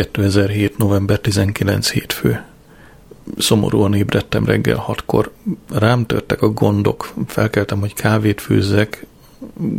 [0.00, 0.78] 2007.
[0.78, 2.44] november 19 hétfő.
[3.38, 5.32] Szomorúan ébredtem reggel hatkor.
[5.70, 7.12] Rám törtek a gondok.
[7.26, 9.06] Felkeltem, hogy kávét főzzek.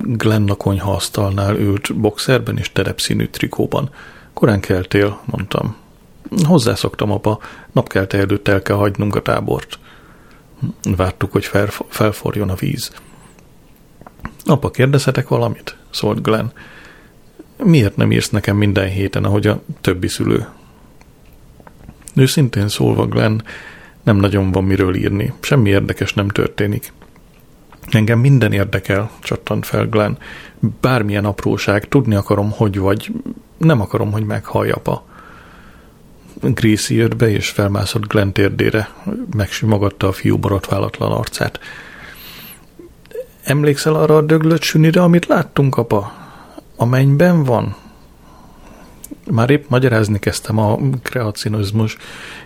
[0.03, 3.89] Glenn a konyha asztalnál ült boxerben és terepszínű trikóban.
[4.33, 5.75] Korán keltél, mondtam.
[6.43, 7.39] Hozzászoktam, apa.
[7.71, 9.79] Napkelte előtt el kell hagynunk a tábort.
[10.95, 12.91] Vártuk, hogy fel, felforjon a víz.
[14.45, 15.75] Apa, kérdezhetek valamit?
[15.89, 16.51] szólt Glenn.
[17.63, 20.47] Miért nem írsz nekem minden héten, ahogy a többi szülő?
[22.15, 23.41] Őszintén szólva, Glenn,
[24.03, 25.33] nem nagyon van miről írni.
[25.39, 26.93] Semmi érdekes nem történik.
[27.89, 30.17] Engem minden érdekel, csattant fel Glenn.
[30.81, 33.11] Bármilyen apróság, tudni akarom, hogy vagy.
[33.57, 35.05] Nem akarom, hogy meghallj, apa.
[36.41, 38.89] Gracie jött be, és felmászott Glenn térdére.
[39.35, 41.59] Megsimogatta a fiú borotválatlan arcát.
[43.43, 46.20] Emlékszel arra a döglött sünire, amit láttunk, apa?
[46.81, 47.75] A mennyben van?
[49.31, 51.97] Már épp magyarázni kezdtem a kreacionizmus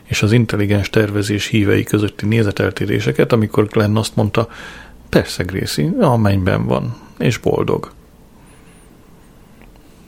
[0.04, 4.48] és az intelligens tervezés hívei közötti nézeteltéréseket, amikor Glenn azt mondta,
[5.10, 7.92] persze Gracie, a mennyben van, és boldog.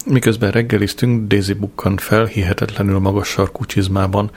[0.06, 4.32] Miközben reggeliztünk, Daisy bukkant fel hihetetlenül magas sarkú csizmában.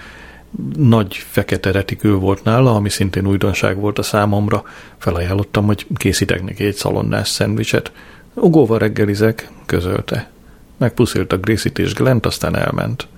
[0.76, 4.62] Nagy fekete retikő volt nála, ami szintén újdonság volt a számomra.
[4.98, 7.92] Felajánlottam, hogy készítek neki egy szalonnás szendvicset.
[8.40, 10.30] Ugóval reggelizek, közölte.
[10.76, 13.08] Megpuszílt a Gracie-t és Glent, aztán elment.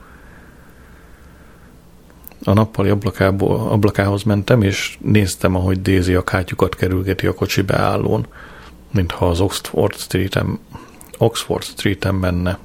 [2.44, 8.26] A nappali ablakából, ablakához mentem, és néztem, ahogy Daisy a kátyukat kerülgeti a kocsi beállón,
[8.90, 10.58] mintha az Oxford Street-en,
[11.18, 12.58] Oxford Street-en menne.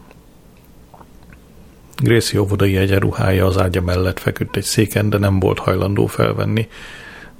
[1.95, 6.67] Gracie óvodai egyenruhája az ágya mellett feküdt egy széken, de nem volt hajlandó felvenni.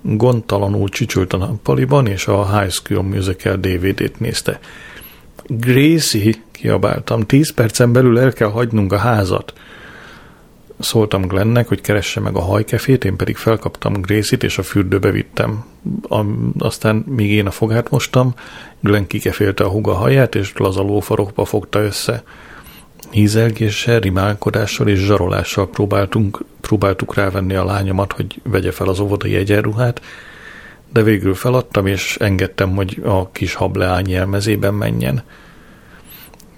[0.01, 4.59] Gondtalanul csücsült a nappaliban, és a High School Musical DVD-t nézte.
[5.47, 9.53] Gracie, kiabáltam, tíz percen belül el kell hagynunk a házat.
[10.79, 15.65] Szóltam Glennek, hogy keresse meg a hajkefét, én pedig felkaptam Gracie-t, és a fürdőbe vittem.
[16.57, 18.33] Aztán, míg én a fogát mostam,
[18.79, 22.23] Glenn kikefélte a huga haját, és lazaló farokba fogta össze.
[23.09, 30.01] Hízelgéssel, rimálkodással és zsarolással próbáltunk, próbáltuk rávenni a lányomat, hogy vegye fel az óvodai egyenruhát,
[30.93, 35.23] de végül feladtam, és engedtem, hogy a kis hableány jelmezében menjen.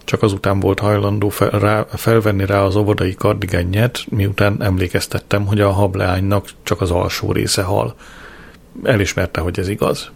[0.04, 5.72] Csak azután volt hajlandó fel, rá, felvenni rá az óvodai kardigennyet, miután emlékeztettem, hogy a
[5.72, 7.96] hableánynak csak az alsó része hal.
[8.84, 10.12] Elismerte, hogy ez igaz.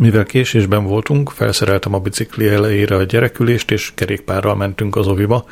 [0.00, 5.44] Mivel késésben voltunk, felszereltem a bicikli elejére a gyerekülést, és kerékpárral mentünk az oviba,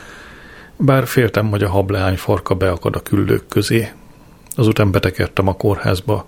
[0.76, 3.88] bár féltem, hogy a hableány farka beakad a küldők közé.
[4.60, 6.26] Azután betekertem a kórházba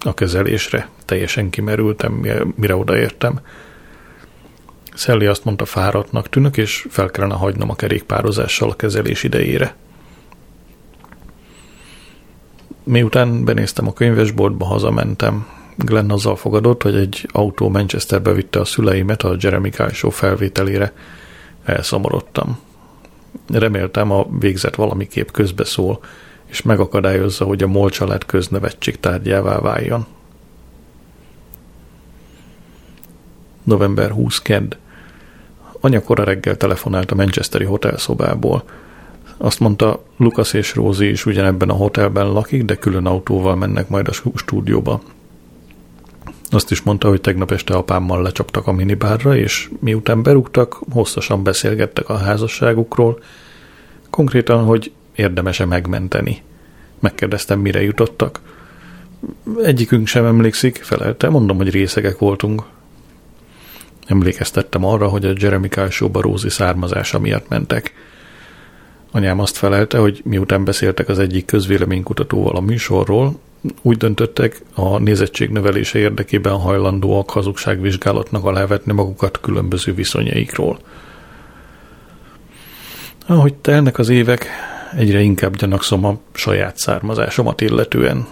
[0.00, 3.40] a kezelésre, teljesen kimerültem, mire odaértem.
[4.94, 9.74] Szelli azt mondta, fáradtnak tűnök, és fel kellene hagynom a kerékpározással a kezelés idejére.
[12.82, 15.46] Miután benéztem a könyvesboltba, hazamentem.
[15.76, 20.92] Glenn azzal fogadott, hogy egy autó Manchesterbe vitte a szüleimet a Jeremy Kyle Show felvételére.
[21.64, 22.58] Elszomorodtam.
[23.48, 26.00] Reméltem a végzet valamiképp közbeszól,
[26.52, 30.06] és megakadályozza, hogy a MOL család köznevetség tárgyává váljon.
[33.62, 34.74] November 20 kedd.
[35.80, 38.64] Anya kora reggel telefonált a Manchesteri hotelszobából.
[39.36, 44.08] Azt mondta, Lukas és Rózi is ugyanebben a hotelben lakik, de külön autóval mennek majd
[44.08, 45.02] a stúdióba.
[46.50, 52.08] Azt is mondta, hogy tegnap este apámmal lecsaptak a minibárra, és miután berúgtak, hosszasan beszélgettek
[52.08, 53.22] a házasságukról,
[54.10, 56.42] konkrétan, hogy érdemese megmenteni.
[57.00, 58.40] Megkérdeztem, mire jutottak.
[59.62, 62.62] Egyikünk sem emlékszik, felelte, mondom, hogy részegek voltunk.
[64.06, 67.94] Emlékeztettem arra, hogy a Jeremy Kyle Rózi származása miatt mentek.
[69.10, 73.38] Anyám azt felelte, hogy miután beszéltek az egyik közvéleménykutatóval a műsorról,
[73.82, 80.78] úgy döntöttek, a nézettség növelése érdekében hajlandóak hazugságvizsgálatnak alávetni magukat különböző viszonyaikról.
[83.26, 84.46] Ahogy telnek az évek,
[84.96, 88.26] egyre inkább gyanakszom a saját származásomat illetően.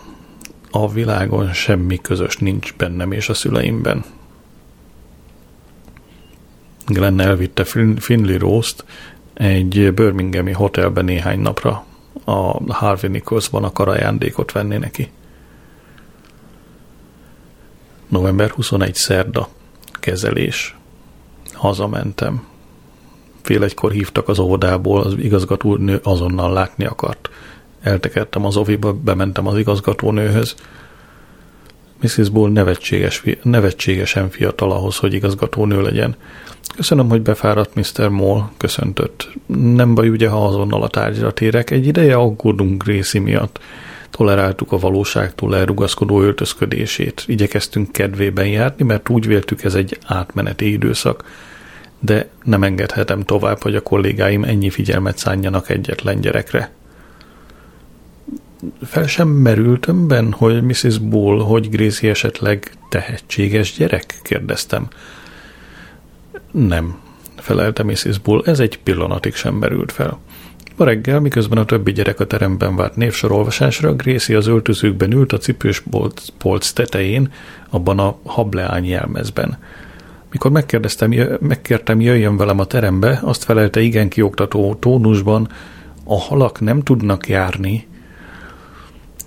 [0.71, 4.05] A világon semmi közös nincs bennem és a szüleimben.
[6.87, 7.65] Glenn elvitte
[7.99, 8.85] Finley Rose-t
[9.35, 11.85] egy Birminghami hotelbe néhány napra.
[12.25, 15.11] A Harvey Nicholsban akar ajándékot venni neki.
[18.09, 19.49] November 21 szerda.
[19.93, 20.77] Kezelés.
[21.53, 22.50] Hazamentem.
[23.43, 27.31] Fél egykor hívtak az óvodából, az igazgatónő azonnal látni akart.
[27.83, 30.55] Eltekertem az oviba, bementem az igazgatónőhöz.
[32.01, 32.29] Mrs.
[32.29, 36.17] Bull nevetséges, nevetségesen fiatal ahhoz, hogy igazgatónő legyen.
[36.77, 38.09] Köszönöm, hogy befáradt Mr.
[38.09, 39.29] Moll, köszöntött.
[39.75, 41.71] Nem baj, ugye, ha azonnal a tárgyra térek.
[41.71, 43.61] Egy ideje aggódunk Gracie miatt.
[44.11, 47.25] Toleráltuk a valóságtól elrugaszkodó öltözködését.
[47.27, 51.25] Igyekeztünk kedvében járni, mert úgy véltük ez egy átmeneti időszak.
[52.01, 56.71] De nem engedhetem tovább, hogy a kollégáim ennyi figyelmet szánjanak egyetlen gyerekre.
[58.83, 60.99] Fel sem merült ben, hogy Mrs.
[60.99, 64.19] Bull, hogy Gracie esetleg tehetséges gyerek?
[64.23, 64.89] kérdeztem.
[66.51, 66.99] Nem,
[67.37, 68.19] felelte Mrs.
[68.19, 70.19] Bull, ez egy pillanatig sem merült fel.
[70.77, 75.39] Ma reggel, miközben a többi gyerek a teremben várt névsorolvasásra, Gracie az öltözőkben ült a
[75.39, 75.83] cipős
[76.39, 77.33] polc tetején,
[77.71, 79.59] abban a hableány jelmezben.
[80.31, 85.49] Mikor megkérdeztem, megkértem, jöjjön velem a terembe, azt felelte igen kioktató tónusban,
[86.05, 87.87] a halak nem tudnak járni.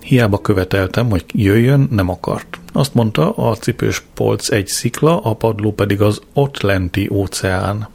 [0.00, 2.58] Hiába követeltem, hogy jöjjön, nem akart.
[2.72, 7.88] Azt mondta, a cipős polc egy szikla, a padló pedig az ott lenti óceán.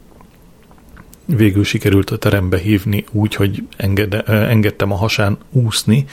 [1.24, 6.04] Végül sikerült a terembe hívni úgy, hogy engede, engedtem a hasán úszni,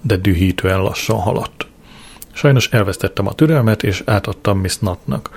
[0.00, 1.66] de dühítően lassan haladt.
[2.32, 5.30] Sajnos elvesztettem a türelmet, és átadtam Miss Natnak.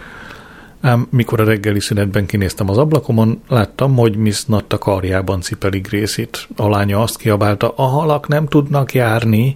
[0.81, 5.79] Ám mikor a reggeli szünetben kinéztem az ablakomon, láttam, hogy Miss Natt a karjában cipeli
[5.79, 6.47] Grészit.
[6.55, 9.55] A lánya azt kiabálta, a halak nem tudnak járni,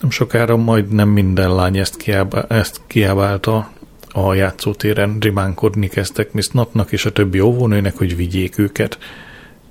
[0.00, 3.70] nem sokára majd nem minden lány ezt, kiába, ezt kiábálta
[4.12, 8.98] a játszótéren, rimánkodni kezdtek Miss Napnak és a többi óvónőnek, hogy vigyék őket.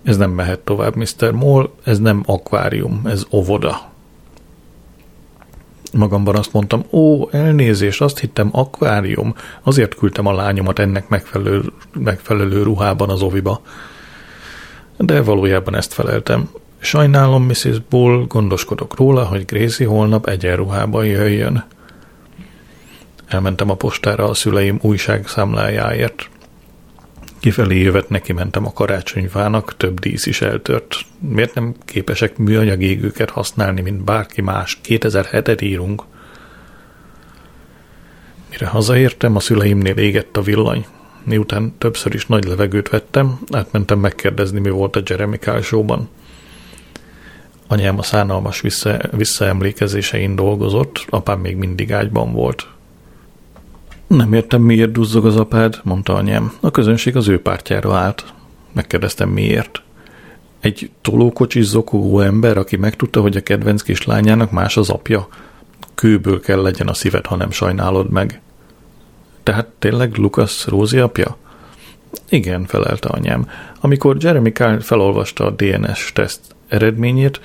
[0.04, 1.32] Ez nem mehet tovább, Mr.
[1.32, 3.91] Moll, ez nem akvárium, ez óvoda.
[5.94, 12.64] Magamban azt mondtam, ó, elnézés, azt hittem akvárium, azért küldtem a lányomat ennek megfelelő, megfelelő
[12.64, 13.62] ruhában az oviba.
[14.98, 16.50] De valójában ezt feleltem.
[16.80, 17.80] Sajnálom, Mrs.
[17.90, 21.66] Bull, gondoskodok róla, hogy Gracie holnap egyenruhában jöjjön.
[23.28, 26.30] Elmentem a postára a szüleim újságszámlájáért.
[27.42, 30.96] Kifelé jövet neki mentem a karácsonyfának, több dísz is eltört.
[31.20, 34.80] Miért nem képesek műanyag égőket használni, mint bárki más?
[34.84, 36.04] 2007-et írunk.
[38.50, 40.86] Mire hazaértem, a szüleimnél égett a villany.
[41.24, 46.00] Miután többször is nagy levegőt vettem, átmentem megkérdezni, mi volt a Jeremy Kyle.
[47.68, 52.68] Anyám a szánalmas vissza, visszaemlékezésein dolgozott, apám még mindig ágyban volt.
[54.12, 56.54] Nem értem, miért duzzog az apád, mondta anyám.
[56.60, 58.34] A közönség az ő pártjára állt.
[58.72, 59.82] Megkérdeztem, miért.
[60.60, 65.28] Egy tolókocsis zokogó ember, aki megtudta, hogy a kedvenc kislányának más az apja.
[65.96, 68.42] Kőből kell legyen a szíved, ha nem sajnálod meg.
[69.44, 71.38] Tehát tényleg Lukas Rózi apja?
[72.30, 73.50] Igen, felelte anyám.
[73.80, 77.42] Amikor Jeremy Kyle felolvasta a DNS teszt eredményét,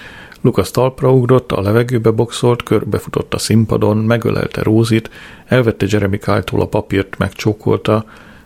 [0.47, 5.11] Lukasz talpra ugrott, a levegőbe boxolt, körbefutott a színpadon, megölelte Rózit,
[5.47, 8.05] elvette Jeremy Kyle-tól a papírt, megcsókolta,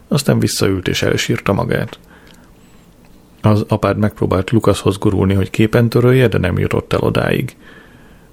[0.09, 1.99] aztán visszaült és elsírta magát.
[3.43, 7.57] Az apád megpróbált Lukaszhoz gurulni, hogy képen törölje, de nem jutott el odáig.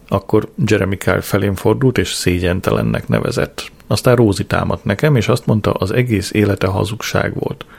[0.07, 3.71] Akkor Jeremy Kyle felén fordult, és szégyentelennek nevezett.
[3.87, 7.65] Aztán Rózi támadt nekem, és azt mondta, az egész élete hazugság volt–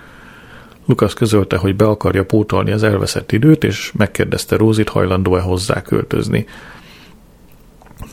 [0.89, 6.47] Lukasz közölte, hogy be akarja pótolni az elveszett időt, és megkérdezte Rózit, hajlandó-e hozzá költözni.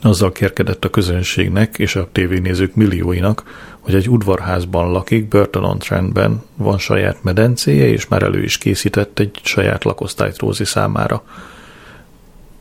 [0.01, 3.43] Azzal kérkedett a közönségnek és a tévénézők millióinak,
[3.79, 9.39] hogy egy udvarházban lakik, Burton Trendben, van saját medencéje, és már elő is készített egy
[9.43, 11.23] saját lakosztályt Rózi számára.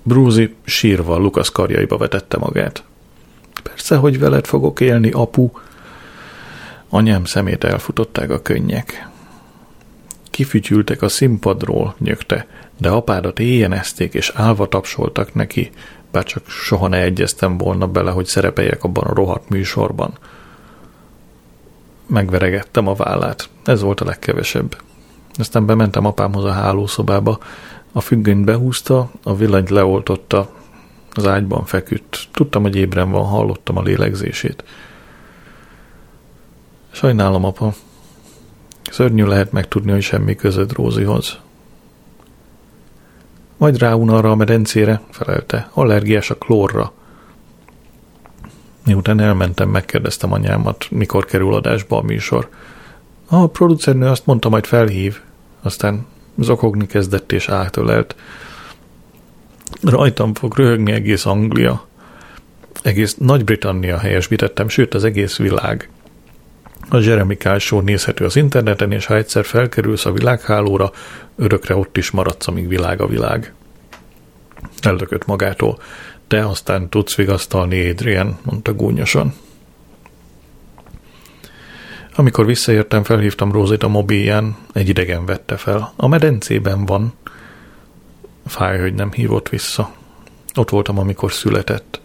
[0.02, 2.84] Brúzi sírva Lukasz karjaiba vetette magát.
[3.62, 5.50] Persze, hogy veled fogok élni, apu.
[6.88, 9.12] Anyám szemét elfutották a könnyek.
[10.34, 12.46] Kifütyültek a színpadról, nyögte,
[12.78, 15.70] de apádat éjjenezték és álva tapsoltak neki,
[16.10, 20.18] bár csak soha ne egyeztem volna bele, hogy szerepeljek abban a rohadt műsorban.
[22.06, 23.48] Megveregettem a vállát.
[23.64, 24.76] Ez volt a legkevesebb.
[25.34, 27.38] Aztán bementem apámhoz a hálószobába,
[27.92, 30.50] a függönyt behúzta, a villanyt leoltotta,
[31.12, 32.28] az ágyban feküdt.
[32.32, 34.64] Tudtam, hogy ébren van, hallottam a lélegzését.
[36.90, 37.74] Sajnálom, apa,
[38.94, 41.38] Szörnyű lehet megtudni, hogy semmi között Rózihoz.
[43.56, 46.92] Majd ráun arra a medencére, felelte, allergiás a klórra.
[48.86, 52.48] Miután elmentem, megkérdeztem anyámat, mikor kerül adásba a műsor.
[53.28, 55.20] A producernő azt mondta, majd felhív.
[55.62, 56.06] Aztán
[56.38, 58.16] zokogni kezdett és átölelt.
[59.82, 61.86] Rajtam fog röhögni egész Anglia.
[62.82, 65.88] Egész Nagy-Britannia helyesbítettem, sőt az egész világ.
[66.88, 70.92] A Jeremy Kyle nézhető az interneten, és ha egyszer felkerülsz a világhálóra,
[71.36, 73.52] örökre ott is maradsz, amíg világ a világ.
[74.80, 75.78] Eldökött magától.
[76.28, 79.34] Te aztán tudsz vigasztalni, Adrian, mondta gúnyosan.
[82.16, 85.92] Amikor visszaértem, felhívtam Rózit a mobilján, egy idegen vette fel.
[85.96, 87.12] A medencében van.
[88.46, 89.94] Fáj, hogy nem hívott vissza.
[90.54, 92.00] Ott voltam, amikor született.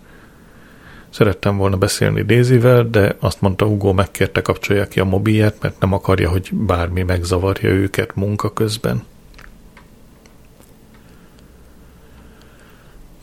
[1.09, 5.93] Szerettem volna beszélni Dézivel, de azt mondta Hugo megkérte kapcsolja ki a mobilját, mert nem
[5.93, 9.03] akarja, hogy bármi megzavarja őket munka közben.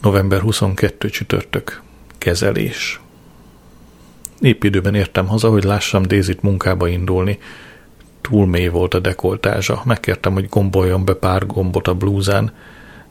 [0.02, 1.82] November 22 csütörtök.
[2.18, 3.00] Kezelés.
[4.40, 7.38] Épp időben értem haza, hogy lássam Dézit munkába indulni.
[8.20, 9.82] Túl mély volt a dekoltázsa.
[9.84, 12.52] Megkértem, hogy gomboljon be pár gombot a blúzán.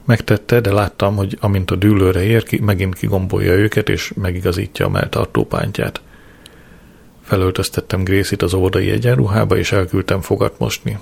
[0.06, 4.90] Megtette, de láttam, hogy amint a dűlőre ér, ki, megint kigombolja őket, és megigazítja a
[4.90, 6.02] melltartópántját.
[7.22, 10.98] Felöltöztettem Grészit az óvodai egyenruhába, és elküldtem fogat mosni.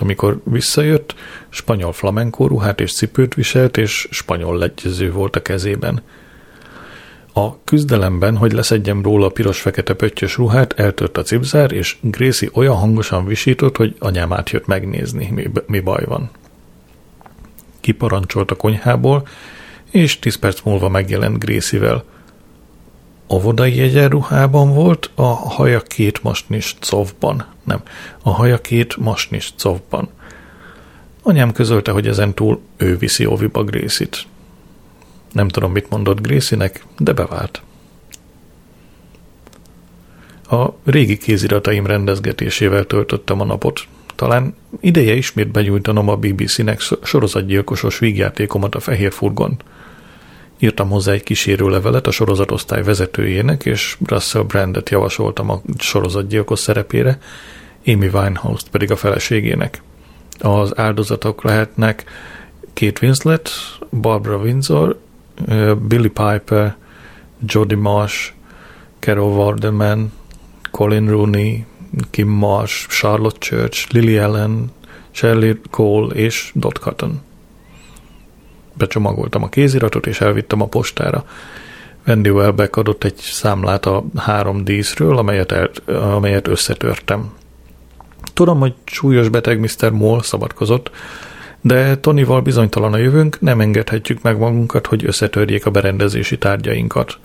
[0.00, 1.14] Amikor visszajött,
[1.48, 6.02] spanyol flamenkó ruhát és cipőt viselt, és spanyol legyező volt a kezében.
[7.32, 12.76] A küzdelemben, hogy leszedjem róla a piros-fekete pöttyös ruhát, eltört a cipzár, és Gracie olyan
[12.76, 16.30] hangosan visított, hogy anyám átjött megnézni, mi, mi baj van.
[17.86, 19.28] Kiparancsolt a konyhából,
[19.90, 22.04] és tíz perc múlva megjelent Gracie-vel.
[23.32, 27.46] Óvodai egyenruhában volt, a haja két masnis covban.
[27.64, 27.82] Nem,
[28.22, 30.08] a haja két masnis covban.
[31.22, 34.26] Anyám közölte, hogy ezen túl ő viszi óviba Grészit.
[35.32, 37.62] Nem tudom, mit mondott Grécinek, de bevált.
[40.50, 43.86] A régi kézirataim rendezgetésével töltöttem a napot.
[44.16, 49.56] Talán ideje ismét begyújtanom a BBC-nek sorozatgyilkosos vígjátékomat a fehér furgon.
[50.58, 57.18] Írtam hozzá egy kísérő levelet a sorozatosztály vezetőjének, és Russell Brandet javasoltam a sorozatgyilkos szerepére,
[57.86, 59.82] Amy Winehouse-t pedig a feleségének.
[60.38, 62.04] Az áldozatok lehetnek
[62.74, 63.50] Kate Winslet,
[63.90, 64.98] Barbara Windsor
[65.88, 66.76] Billy Piper,
[67.44, 68.32] Jody Marsh,
[68.98, 70.12] Carol Warderman,
[70.70, 71.64] Colin Rooney,
[72.10, 74.72] Kim Marsh, Charlotte Church, Lily Allen,
[75.10, 77.20] Shirley Cole és Dot Cotton.
[78.74, 81.24] Becsomagoltam a kéziratot, és elvittem a postára.
[82.06, 87.32] Wendy Welbeck adott egy számlát a három díszről, amelyet, el, amelyet összetörtem.
[88.34, 89.90] Tudom, hogy súlyos beteg Mr.
[89.90, 90.90] Moll szabadkozott,
[91.60, 97.18] de Tonyval bizonytalan a jövőnk, nem engedhetjük meg magunkat, hogy összetörjék a berendezési tárgyainkat.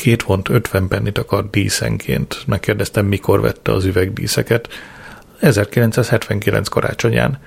[0.00, 2.42] Két font ötven pennit akar díszenként.
[2.46, 4.68] Megkérdeztem, mikor vette az üvegdíszeket.
[5.40, 7.38] 1979 karácsonyán.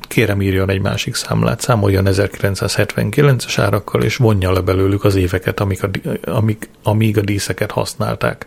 [0.00, 5.82] Kérem írjon egy másik számlát, számoljon 1979-es árakkal, és vonja le belőlük az éveket, amik
[5.82, 5.90] a,
[6.24, 8.46] amik, amíg a díszeket használták.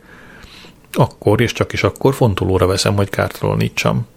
[0.91, 4.07] Akkor és csak is akkor fontolóra veszem, hogy kártalanítsam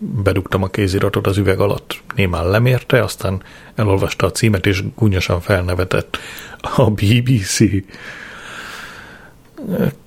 [0.00, 2.02] bedugtam a kéziratot az üveg alatt.
[2.14, 3.42] Némán lemérte, aztán
[3.74, 6.18] elolvasta a címet, és gúnyosan felnevetett.
[6.60, 7.58] A BBC.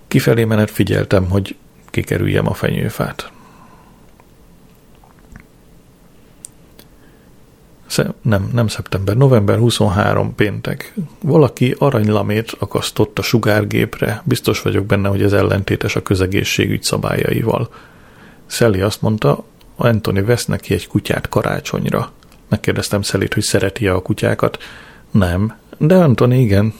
[0.07, 1.55] Kifelé menet figyeltem, hogy
[1.89, 3.31] kikerüljem a fenyőfát.
[8.22, 10.93] nem, nem szeptember, november 23 péntek.
[11.22, 14.22] Valaki aranylamét akasztott a sugárgépre.
[14.25, 17.69] Biztos vagyok benne, hogy ez ellentétes a közegészségügy szabályaival.
[18.45, 19.43] Sally azt mondta,
[19.75, 22.12] Anthony vesz neki egy kutyát karácsonyra.
[22.50, 24.57] Megkérdeztem Szelit, hogy szereti-e a kutyákat.
[25.12, 26.74] Nem, de Anthony igen.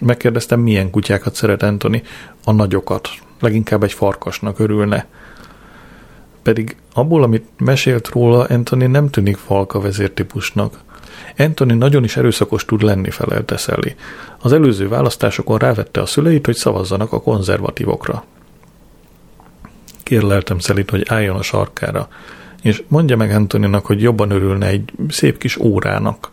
[0.00, 2.02] Megkérdeztem, milyen kutyákat szeret Anthony.
[2.44, 3.08] A nagyokat.
[3.40, 5.06] Leginkább egy farkasnak örülne.
[6.42, 10.78] Pedig abból, amit mesélt róla, Anthony nem tűnik falka vezértípusnak.
[11.38, 13.94] Anthony nagyon is erőszakos tud lenni, felelte Sally.
[14.38, 18.24] Az előző választásokon rávette a szüleit, hogy szavazzanak a konzervatívokra.
[20.02, 22.08] Kérleltem Szelit, hogy álljon a sarkára,
[22.62, 26.30] és mondja meg Antoninak, hogy jobban örülne egy szép kis órának.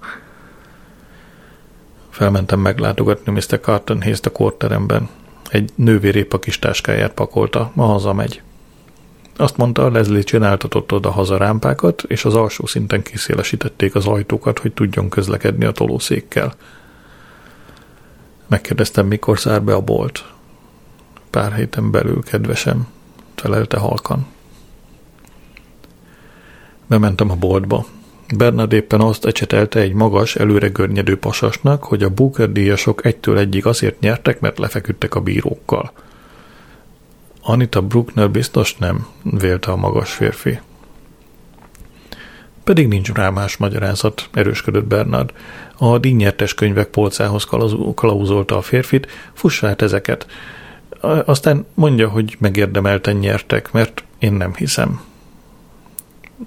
[2.13, 3.59] Felmentem meglátogatni Mr.
[3.61, 5.09] Carton Hayes-t a korteremben.
[5.49, 8.41] Egy nővérépp a kis táskáját pakolta, ma hazamegy.
[9.37, 14.73] Azt mondta, Leslie csináltatott oda haza rámpákat, és az alsó szinten kiszélesítették az ajtókat, hogy
[14.73, 16.53] tudjon közlekedni a tolószékkel.
[18.47, 20.25] Megkérdeztem, mikor szár be a bolt.
[21.29, 22.87] Pár héten belül, kedvesem
[23.35, 24.27] felelte halkan.
[26.87, 27.85] Bementem a boltba.
[28.37, 33.65] Bernard éppen azt ecsetelte egy magas, előre görnyedő pasasnak, hogy a Booker díjasok egytől egyig
[33.65, 35.91] azért nyertek, mert lefeküdtek a bírókkal.
[37.41, 40.59] Anita Bruckner biztos nem, vélte a magas férfi.
[42.63, 45.33] Pedig nincs rá más magyarázat, erősködött Bernard.
[45.77, 47.47] A díjnyertes könyvek polcához
[47.95, 50.27] kalauzolta a férfit, fuss át ezeket.
[51.25, 55.01] Aztán mondja, hogy megérdemelten nyertek, mert én nem hiszem.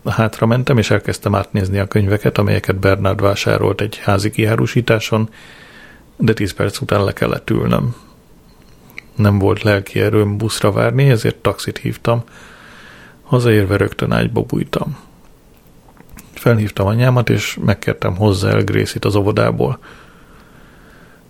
[0.05, 5.29] Hátra mentem, és elkezdtem átnézni a könyveket, amelyeket Bernard vásárolt egy házi kiárusításon,
[6.17, 7.95] de tíz perc után le kellett ülnöm.
[9.15, 12.25] Nem volt lelki erőm buszra várni, ezért taxit hívtam.
[13.23, 14.99] Hazaérve rögtön ágyba bújtam.
[16.33, 19.79] Felhívtam anyámat, és megkértem hozzá el Grészit az óvodából.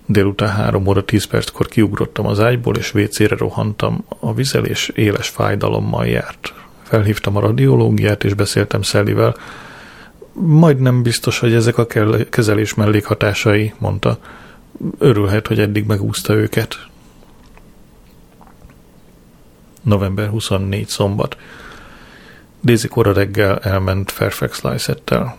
[0.05, 4.05] Délután három óra tíz perckor kiugrottam az ágyból, és vécére rohantam.
[4.19, 6.53] A vizelés éles fájdalommal járt.
[6.87, 9.35] Felhívtam a radiológiát, és beszéltem Szellivel.
[10.33, 11.85] Majdnem biztos, hogy ezek a
[12.29, 14.17] kezelés mellékhatásai, mondta.
[14.97, 16.87] Örülhet, hogy eddig megúszta őket.
[19.81, 21.37] November 24 szombat.
[22.63, 25.37] Daisy kora reggel elment Fairfax Lysettel.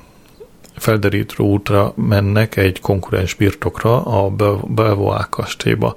[0.76, 4.30] Felderítő útra mennek egy konkurens birtokra, a
[4.66, 5.96] Belvoir kastélyba.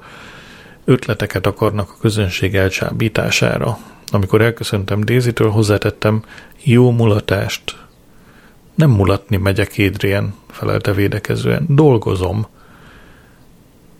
[0.86, 3.78] Ötleteket akarnak a közönség elcsábítására.
[4.12, 6.24] Amikor elköszöntem Daisy-től, hozzátettem
[6.64, 7.78] jó mulatást.
[8.76, 11.66] Nem mulatni megyek, Adrian, felelte védekezően.
[11.70, 12.48] Dolgozom.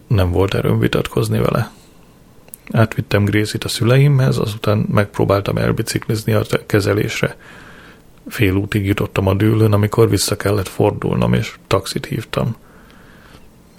[0.08, 1.72] Nem volt erőm vitatkozni vele.
[2.72, 7.36] Átvittem Grészit a szüleimhez, azután megpróbáltam elbiciklizni a kezelésre.
[8.28, 12.56] Fél útig jutottam a dűlőn, amikor vissza kellett fordulnom, és taxit hívtam.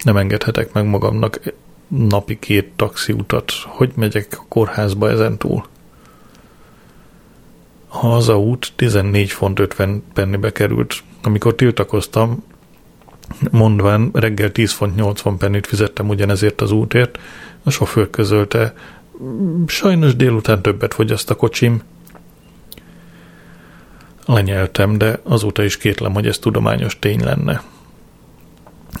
[0.03, 1.39] Nem engedhetek meg magamnak
[1.87, 3.51] napi két taxiutat.
[3.65, 5.65] Hogy megyek a kórházba ezen túl?
[7.93, 11.03] Hazaút 14 font 50 pennibe került.
[11.23, 12.43] Amikor tiltakoztam,
[13.51, 17.19] mondván reggel 10 font 80 pennit fizettem ugyanezért az útért,
[17.63, 18.73] a sofőr közölte,
[19.67, 21.81] sajnos délután többet fogyaszt a kocsim.
[24.25, 27.61] Lenyeltem, de azóta is kétlem, hogy ez tudományos tény lenne.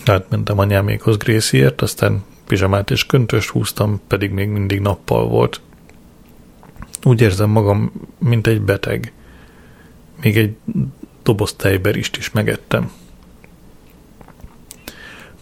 [0.05, 5.61] Átmentem anyámékhoz Gracieért, aztán pizsamát és köntöst húztam, pedig még mindig nappal volt.
[7.03, 9.11] Úgy érzem magam, mint egy beteg.
[10.21, 10.55] Még egy
[11.23, 12.91] doboz tejberist is megettem.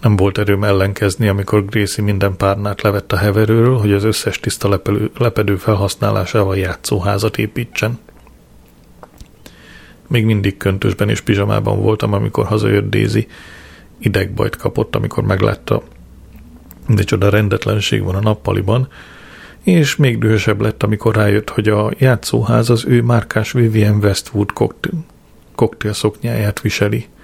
[0.01, 4.69] Nem volt erőm ellenkezni, amikor Gracie minden párnát levett a heverőről, hogy az összes tiszta
[4.69, 7.99] lepelő, lepedő felhasználásával játszóházat építsen.
[10.07, 13.27] Még mindig köntösben és pizsamában voltam, amikor hazajött Daisy.
[13.99, 15.83] Idegbajt kapott, amikor meglátta,
[16.87, 18.87] de csoda rendetlenség van a nappaliban,
[19.63, 24.53] és még dühösebb lett, amikor rájött, hogy a játszóház az ő márkás Vivian Westwood
[25.55, 27.05] koktél szoknyáját viseli–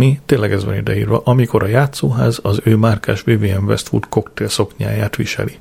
[0.00, 5.16] mi, tényleg ez van ideírva, amikor a játszóház az ő márkás Vivian Westwood cocktail szoknyáját
[5.16, 5.58] viseli.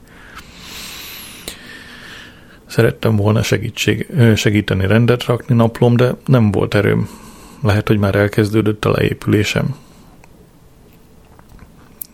[2.66, 7.10] Szerettem volna segítség, segíteni rendet rakni naplom, de nem volt erőm.
[7.64, 9.76] Lehet, hogy már elkezdődött a leépülésem.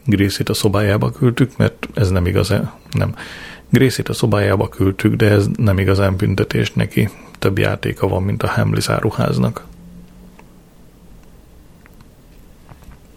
[0.06, 3.16] Grészit a szobájába küldtük, mert ez nem igazán, nem.
[3.70, 7.10] Grészit a szobájába küldtük, de ez nem igazán büntetés neki.
[7.40, 9.66] Több játéka van, mint a Hamlis áruháznak.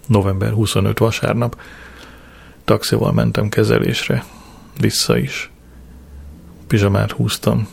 [0.09, 1.61] november 25 vasárnap.
[2.65, 4.25] Taxival mentem kezelésre.
[4.81, 5.51] Vissza is.
[6.67, 7.69] Pizsamát húztam.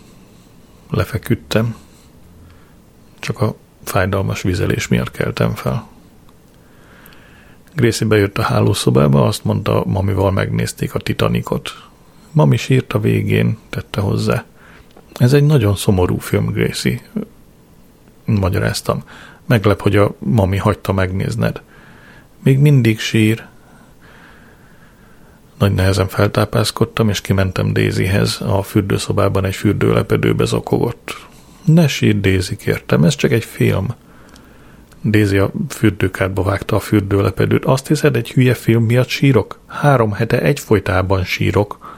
[0.89, 1.75] Lefeküdtem.
[3.19, 5.88] Csak a fájdalmas vizelés miatt keltem fel.
[7.76, 11.70] Gracie bejött a hálószobába, azt mondta, mamival megnézték a Titanicot.
[12.32, 14.44] Mami sírt a végén, tette hozzá.
[15.14, 17.02] Ez egy nagyon szomorú film, Gracie.
[18.26, 19.04] Magyaráztam.
[19.46, 21.62] Meglep, hogy a mami hagyta megnézned.
[22.44, 23.46] Még mindig sír.
[25.60, 28.42] Nagy nehezen feltápászkodtam, és kimentem Dézihez.
[28.42, 31.28] A fürdőszobában egy fürdőlepedőbe zokogott.
[31.66, 33.88] Ne sír, Dézi, kértem, ez csak egy film.
[35.08, 37.65] Dézi a fürdőkádba vágta a fürdőlepedőt.
[37.65, 39.60] Azt hiszed, egy hülye film miatt sírok?
[39.68, 41.96] Három hete egyfolytában sírok.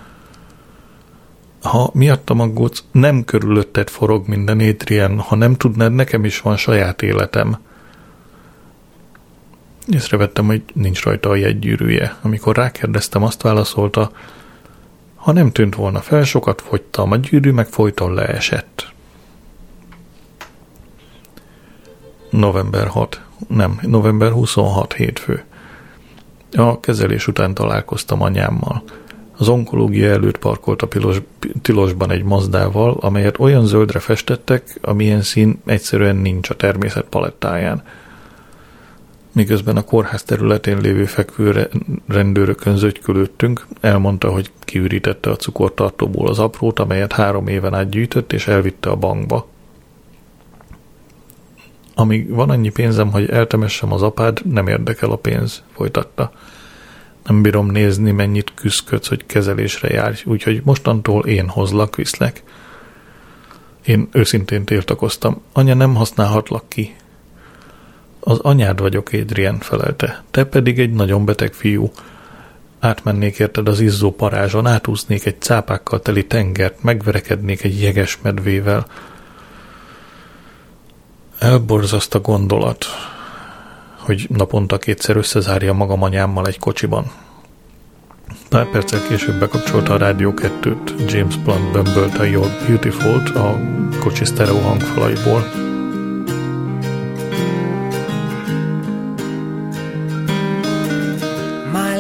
[1.61, 7.01] Ha miattam aggódsz, nem körülötted forog minden étrien, ha nem tudnád, nekem is van saját
[7.01, 7.57] életem.
[9.87, 12.17] Észrevettem, hogy nincs rajta a jegygyűrűje.
[12.21, 14.11] Amikor rákérdeztem, azt válaszolta,
[15.15, 18.95] ha nem tűnt volna fel, sokat fogytam, a gyűrű meg folyton leesett.
[22.29, 23.21] November 6.
[23.47, 25.43] Nem, november 26 hétfő.
[26.51, 28.83] A kezelés után találkoztam anyámmal.
[29.37, 31.21] Az onkológia előtt parkolt a pilos,
[31.61, 37.83] tilosban egy mazdával, amelyet olyan zöldre festettek, amilyen szín egyszerűen nincs a természet palettáján–
[39.37, 41.69] miközben a kórház területén lévő fekvő
[42.07, 48.47] rendőrökön zögykülődtünk, elmondta, hogy kiürítette a cukortartóból az aprót, amelyet három éven át gyűjtött, és
[48.47, 49.47] elvitte a bankba.
[51.99, 56.31] Amíg van annyi pénzem, hogy eltemessem az apád, nem érdekel a pénz, folytatta.
[57.25, 62.43] Nem bírom nézni, mennyit küzdködsz, hogy kezelésre járj, úgyhogy mostantól én hozlak, viszlek.
[63.85, 65.41] Én őszintén tiltakoztam.
[65.53, 66.95] Anya, nem használhatlak ki.
[68.19, 70.23] Az anyád vagyok, Adrian felelte.
[70.31, 71.91] Te pedig egy nagyon beteg fiú.
[72.79, 78.87] Átmennék érted az izzó parázson, átúznék egy cápákkal teli tengert, megverekednék egy jeges medvével.
[81.39, 82.85] Elborzaszt a gondolat,
[83.97, 87.11] hogy naponta kétszer összezárja magam anyámmal egy kocsiban.
[88.49, 93.59] Pár perccel később bekapcsolta a Rádió 2-t, James Blunt bömbölte You're Beautiful-t a
[93.99, 95.65] kocsi sztereó hangfalaiból.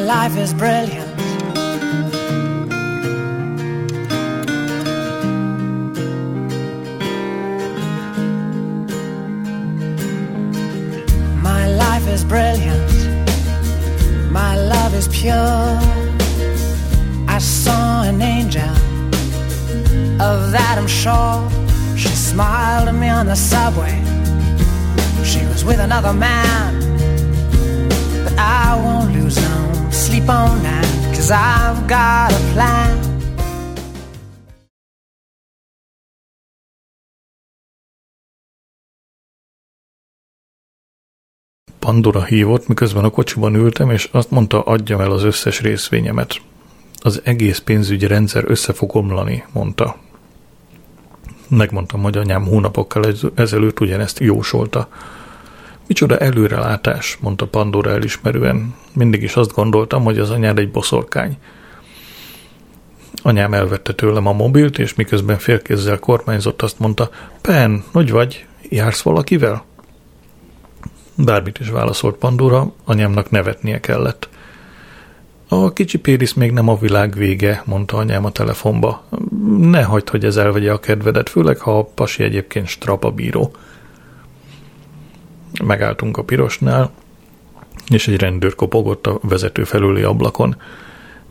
[0.07, 1.06] Life is brilliant.
[23.27, 23.95] The subway.
[25.23, 26.79] She was with another man,
[28.23, 33.05] but I won't lose no sleep on that, cause I've got a plan.
[41.79, 46.41] Pandora hívott, miközben a kocsiban ültem, és azt mondta, adjam el az összes részvényemet
[47.01, 50.06] az egész pénzügyi rendszer össze fog omlani, mondta.
[51.47, 54.87] Megmondtam, hogy anyám hónapokkal ezelőtt ugyanezt jósolta.
[55.87, 58.75] Micsoda előrelátás, mondta Pandora elismerően.
[58.93, 61.37] Mindig is azt gondoltam, hogy az anyád egy boszorkány.
[63.21, 67.09] Anyám elvette tőlem a mobilt, és miközben félkézzel kormányzott, azt mondta,
[67.41, 68.45] Pen, hogy vagy?
[68.69, 69.65] Jársz valakivel?
[71.15, 74.29] Bármit is válaszolt Pandora, anyámnak nevetnie kellett.
[75.49, 79.03] A kicsi Péris még nem a világ vége, mondta anyám a telefonba.
[79.57, 83.51] Ne hagyd, hogy ez elvegye a kedvedet, főleg ha a pasi egyébként strapabíró.
[85.63, 86.91] Megálltunk a pirosnál,
[87.89, 90.55] és egy rendőr kopogott a vezető felüli ablakon.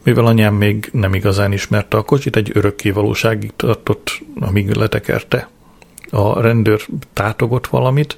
[0.02, 5.48] Mivel anyám még nem igazán ismerte a kocsit, egy örökké valóságig tartott, amíg letekerte.
[6.10, 8.16] A rendőr tátogott valamit,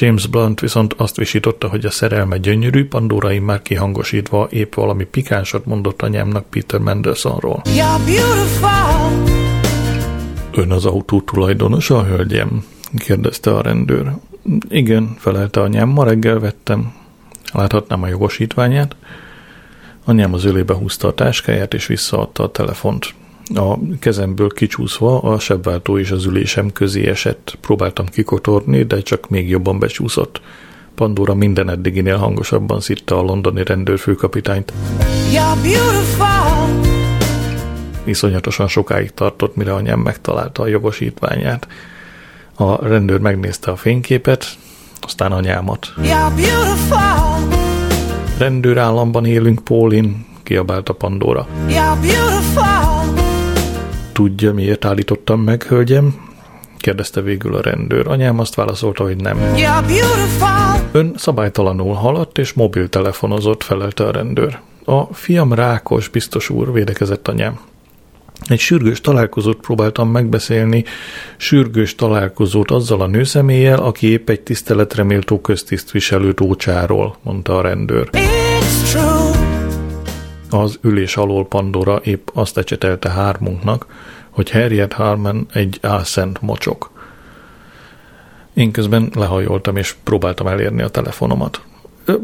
[0.00, 5.64] James Blunt viszont azt visította, hogy a szerelme gyönyörű, Pandora már kihangosítva épp valami pikánsat
[5.64, 7.62] mondott anyámnak Peter Mendelssohnról.
[10.52, 12.64] Ön az autó tulajdonosa, hölgyem?
[12.96, 14.12] kérdezte a rendőr.
[14.68, 16.92] Igen, felelte anyám, ma reggel vettem.
[17.52, 18.96] Láthatnám a jogosítványát?
[20.04, 23.14] Anyám az ölébe húzta a táskáját, és visszaadta a telefont.
[23.54, 27.58] A kezemből kicsúszva a sebváltó és az ülésem közé esett.
[27.60, 30.40] Próbáltam kikotorni, de csak még jobban becsúszott.
[30.94, 34.72] Pandora minden eddiginél hangosabban szitta a londoni rendőrfőkapitányt.
[38.04, 41.68] Iszonyatosan sokáig tartott, mire anyám megtalálta a jogosítványát.
[42.54, 44.46] A rendőr megnézte a fényképet,
[45.00, 45.92] aztán anyámat.
[48.38, 51.46] Rendőrállamban élünk, Pólin, kiabálta Pandora.
[54.18, 56.14] Tudja, miért állítottam meg, hölgyem?
[56.78, 58.08] kérdezte végül a rendőr.
[58.08, 59.38] Anyám azt válaszolta, hogy nem.
[60.92, 64.58] Ön szabálytalanul haladt és mobiltelefonozott, felelte a rendőr.
[64.84, 67.60] A fiam rákos, biztos úr, védekezett anyám.
[68.46, 70.84] Egy sürgős találkozót próbáltam megbeszélni,
[71.36, 78.10] sürgős találkozót azzal a nőszemélyel, aki épp egy tiszteletreméltó köztisztviselőt ócsáról, mondta a rendőr.
[80.50, 83.86] Az ülés alól Pandora épp azt ecsetelte hármunknak,
[84.30, 86.90] hogy Harriet Harman egy álszent mocsok.
[88.54, 91.60] Én közben lehajoltam és próbáltam elérni a telefonomat.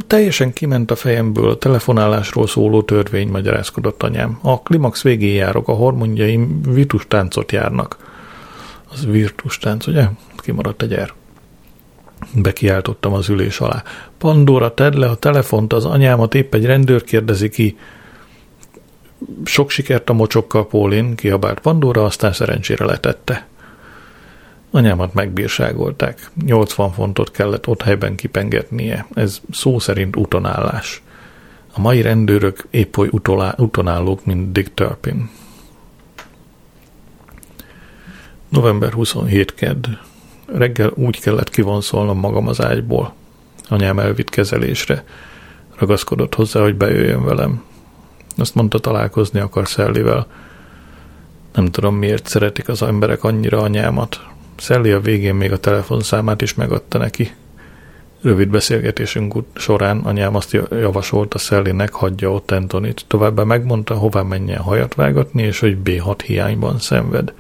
[0.06, 4.38] Teljesen kiment a fejemből a telefonálásról szóló törvény, magyarázkodott anyám.
[4.42, 7.96] A klimax végén járok, a hormonjaim virtus táncot járnak.
[8.92, 10.06] Az virtus tánc, ugye?
[10.36, 11.12] Kimaradt egy er.
[12.34, 13.82] Bekiáltottam az ülés alá.
[14.18, 17.76] Pandora, tedd le a telefont, az anyámat épp egy rendőr kérdezi ki.
[19.44, 23.46] Sok sikert a mocsokkal, Pólin, kiabált Pandora, aztán szerencsére letette.
[24.70, 26.30] Anyámat megbírságolták.
[26.46, 29.06] 80 fontot kellett ott helyben kipengetnie.
[29.14, 31.02] Ez szó szerint utonállás.
[31.72, 33.08] A mai rendőrök épp oly
[33.56, 35.30] utonállók, mint Dick Turpin.
[38.48, 39.86] November 27 kedd.
[40.46, 43.14] Reggel úgy kellett kivonszolnom magam az ágyból.
[43.68, 45.04] Anyám elvitt kezelésre.
[45.76, 47.62] Ragaszkodott hozzá, hogy bejöjjön velem.
[48.36, 50.26] Azt mondta, találkozni akar Szellivel.
[51.54, 54.26] Nem tudom, miért szeretik az emberek annyira anyámat.
[54.56, 57.34] Szelli a végén még a telefonszámát is megadta neki.
[58.22, 63.04] Rövid beszélgetésünk során anyám azt javasolta Szellinek, hagyja ott Antonit.
[63.06, 67.32] Továbbá megmondta, hová menjen hajat vágatni, és hogy B6 hiányban szenved.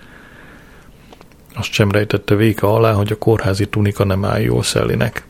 [1.54, 5.26] Azt sem rejtette véka alá, hogy a kórházi tunika nem áll jól Szellinek.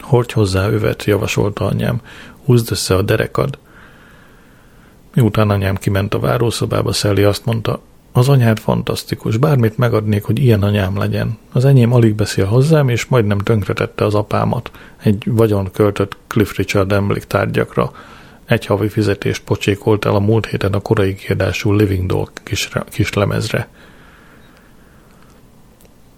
[0.00, 2.00] Hordj hozzá övet, javasolta anyám.
[2.44, 3.58] Húzd össze a derekad.
[5.18, 7.80] Miután anyám kiment a várószobába, Szelli azt mondta,
[8.12, 11.38] az anyád fantasztikus, bármit megadnék, hogy ilyen anyám legyen.
[11.52, 14.70] Az enyém alig beszél hozzám, és majdnem tönkretette az apámat.
[15.02, 17.92] Egy vagyon költött Cliff Richard emléktárgyakra.
[18.44, 23.68] Egy havi fizetést pocsékolt el a múlt héten a korai kiadású Living kis, kis lemezre.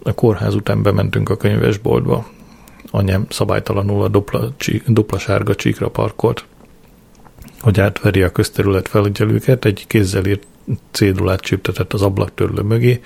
[0.03, 2.27] A kórház után bementünk a könyvesboltba.
[2.91, 6.45] Anyám szabálytalanul a dupla, csí, dupla sárga csíkra parkolt.
[7.61, 10.47] Hogy átveri a közterület felügyelőket, egy kézzel írt
[10.91, 13.03] cédulát csíptetett az ablaktörlő mögé.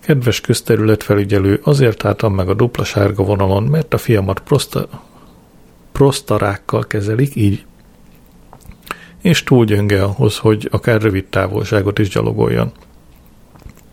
[0.00, 4.88] Kedves közterület felügyelő, azért álltam meg a dupla sárga vonalon, mert a fiamat prosta,
[5.92, 7.64] prostarákkal kezelik, így
[9.22, 12.72] és túl gyönge ahhoz, hogy akár rövid távolságot is gyalogoljon.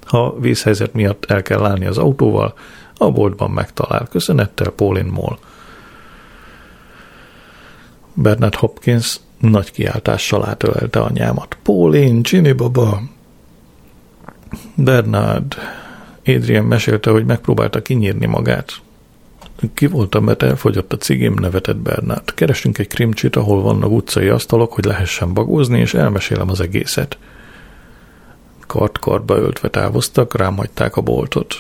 [0.06, 2.54] Ha vízhelyzet miatt el kell állni az autóval,
[2.98, 4.08] a boltban megtalál.
[4.08, 5.38] Köszönettel Paulin Moll.
[8.14, 11.58] Bernard Hopkins nagy kiáltással átölelte anyámat.
[11.64, 13.02] Paulin, Ginny baba!
[14.76, 15.56] Bernard,
[16.26, 18.82] Adrian mesélte, hogy megpróbálta kinyírni magát.
[19.74, 22.34] Ki voltam, mert elfogyott a cigém, nevetett Bernard.
[22.34, 27.18] Keresünk egy krimcsit, ahol vannak utcai asztalok, hogy lehessen bagózni, és elmesélem az egészet.
[28.68, 31.56] Kart-kartba öltve távoztak, rám hagyták a boltot.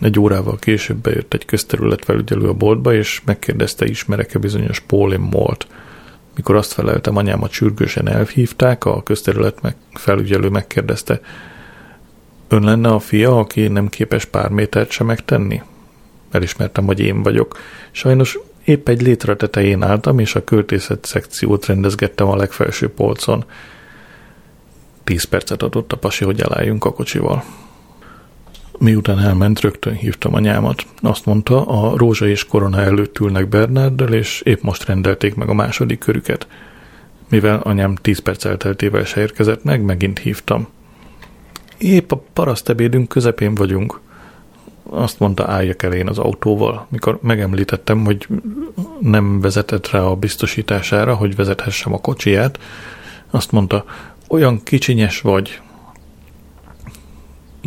[0.00, 5.66] Egy órával később bejött egy közterületfelügyelő a boltba, és megkérdezte, ismerek-e bizonyos Paulin Molt.
[6.38, 11.20] Mikor azt feleltem, anyámat sürgősen elhívták, a közterület meg, felügyelő megkérdezte,
[12.48, 15.62] ön lenne a fia, aki nem képes pár métert sem megtenni?
[16.30, 17.58] Elismertem, hogy én vagyok.
[17.90, 23.44] Sajnos épp egy létre tetején álltam, és a költészet szekciót rendezgettem a legfelső polcon.
[25.04, 27.44] Tíz percet adott a pasi, hogy elálljunk a kocsival.
[28.78, 30.86] Miután elment, rögtön hívtam anyámat.
[31.00, 35.54] Azt mondta, a rózsa és korona előtt ülnek Bernárdel, és épp most rendelték meg a
[35.54, 36.46] második körüket.
[37.28, 40.68] Mivel anyám tíz perc elteltével se érkezett meg, megint hívtam.
[41.78, 44.00] Épp a parasztebédünk közepén vagyunk.
[44.82, 46.86] Azt mondta, álljak el én az autóval.
[46.88, 48.26] Mikor megemlítettem, hogy
[49.00, 52.58] nem vezetett rá a biztosítására, hogy vezethessem a kocsiját,
[53.30, 53.84] azt mondta,
[54.28, 55.60] olyan kicsinyes vagy,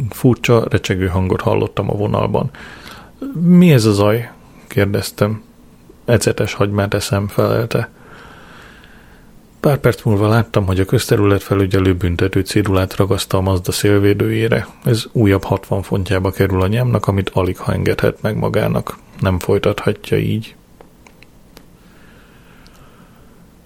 [0.09, 2.49] Furcsa, recsegő hangot hallottam a vonalban.
[3.33, 4.31] Mi ez a zaj?
[4.67, 5.43] kérdeztem.
[6.05, 7.89] Ecetes hagymát eszem felelte.
[9.59, 14.67] Pár perc múlva láttam, hogy a közterület felügyelő büntető cédulát ragaszta a Mazda szélvédőjére.
[14.83, 18.97] Ez újabb 60 fontjába kerül a nyámnak, amit alig ha engedhet meg magának.
[19.19, 20.55] Nem folytathatja így.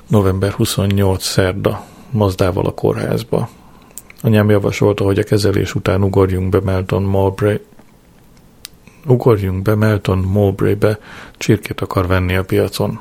[0.08, 1.24] November 28.
[1.24, 1.86] szerda.
[2.10, 3.50] Mazdával a kórházba.
[4.26, 7.60] Anyám javasolta, hogy a kezelés után ugorjunk be Melton Mowbray,
[9.08, 11.00] ugorjunk be Melton Mowbray-be,
[11.38, 13.00] csirkét akar venni a piacon.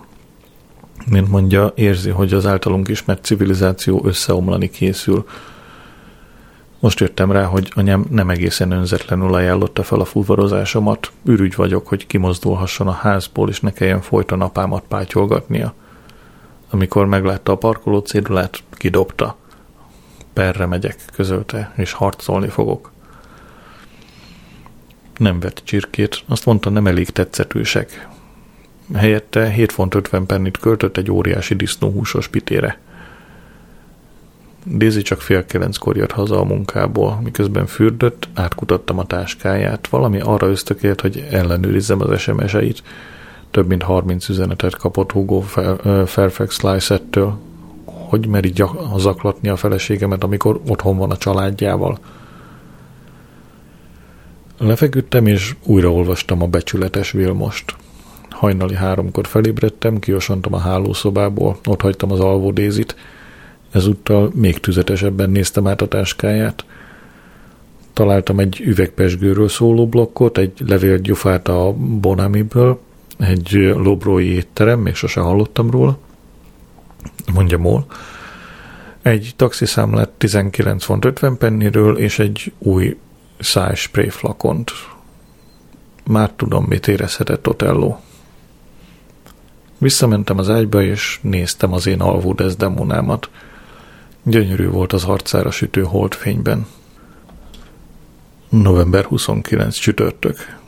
[1.10, 5.26] Mint mondja, érzi, hogy az általunk ismert civilizáció összeomlani készül.
[6.80, 11.12] Most jöttem rá, hogy anyám nem egészen önzetlenül ajánlotta fel a fuvarozásomat.
[11.24, 15.74] Ürügy vagyok, hogy kimozdulhasson a házból, és ne kelljen folyton apámat pátyolgatnia.
[16.70, 19.36] Amikor meglátta a parkoló cédulát, kidobta–
[20.34, 22.92] perre megyek, közölte, és harcolni fogok.
[25.16, 28.08] Nem vett csirkét, azt mondta, nem elég tetszetősek.
[28.94, 32.78] Helyette 7 font 50 pennit költött egy óriási disznóhúsos pitére.
[34.66, 40.48] Daisy csak fél kilenckor jött haza a munkából, miközben fürdött, átkutattam a táskáját, valami arra
[40.48, 42.82] ösztökélt, hogy ellenőrizzem az SMS-eit.
[43.50, 45.40] Több mint 30 üzenetet kapott Hugo
[46.06, 47.38] Fairfax Lysettől,
[48.14, 48.52] hogy meri
[48.96, 51.98] zaklatni a feleségemet, amikor otthon van a családjával.
[54.58, 57.76] Lefeküdtem, és újraolvastam a becsületes Vilmost.
[58.30, 62.96] Hajnali háromkor felébredtem, kiosantam a hálószobából, ott hagytam az alvódézit.
[63.70, 66.64] Ezúttal még tüzetesebben néztem át a táskáját.
[67.92, 72.78] Találtam egy üvegpesgőről szóló blokkot, egy levélgyufát a Bonamiből,
[73.18, 75.98] egy lobrói étterem, még sose hallottam róla,
[77.32, 77.86] mondja Mól.
[79.02, 82.96] Egy taxiszámlát 19 font 50 penniről, és egy új
[83.38, 84.72] szájspray flakont.
[86.04, 87.96] Már tudom, mit érezhetett Otello.
[89.78, 93.30] Visszamentem az ágyba, és néztem az én alvó Desdemonámat.
[94.22, 96.66] Gyönyörű volt az arcára sütő holdfényben.
[98.48, 100.58] November 29 csütörtök.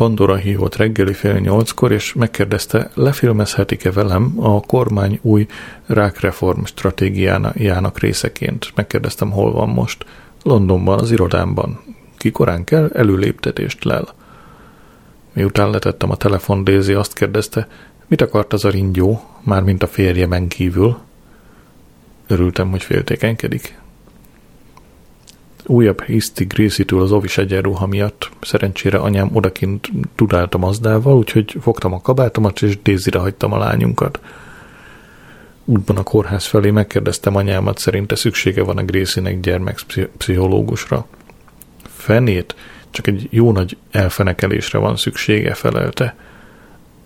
[0.00, 5.46] Pandora hívott reggeli fél nyolckor, és megkérdezte, lefilmezhetik-e velem a kormány új
[5.86, 8.72] rákreform stratégiájának részeként.
[8.74, 10.04] Megkérdeztem, hol van most.
[10.42, 11.80] Londonban, az irodámban.
[12.16, 14.08] Ki korán kell, előléptetést lel.
[15.32, 17.68] Miután letettem a telefon, Daisy azt kérdezte,
[18.06, 20.98] mit akart az a ringyó, mármint a férjemen kívül.
[22.26, 23.79] Örültem, hogy féltékenkedik.
[25.70, 32.00] Újabb hiszti Gracie-től az ovis egyenruha miatt szerencsére anyám odakint tudáltam azdával, úgyhogy fogtam a
[32.00, 34.20] kabátomat, és Dézire hagytam a lányunkat.
[35.64, 41.06] Útban a kórház felé megkérdeztem anyámat, szerinte szüksége van a Gracie-nek gyermekpszichológusra.
[41.96, 42.54] Fenét,
[42.90, 46.16] csak egy jó nagy elfenekelésre van szüksége, felelte.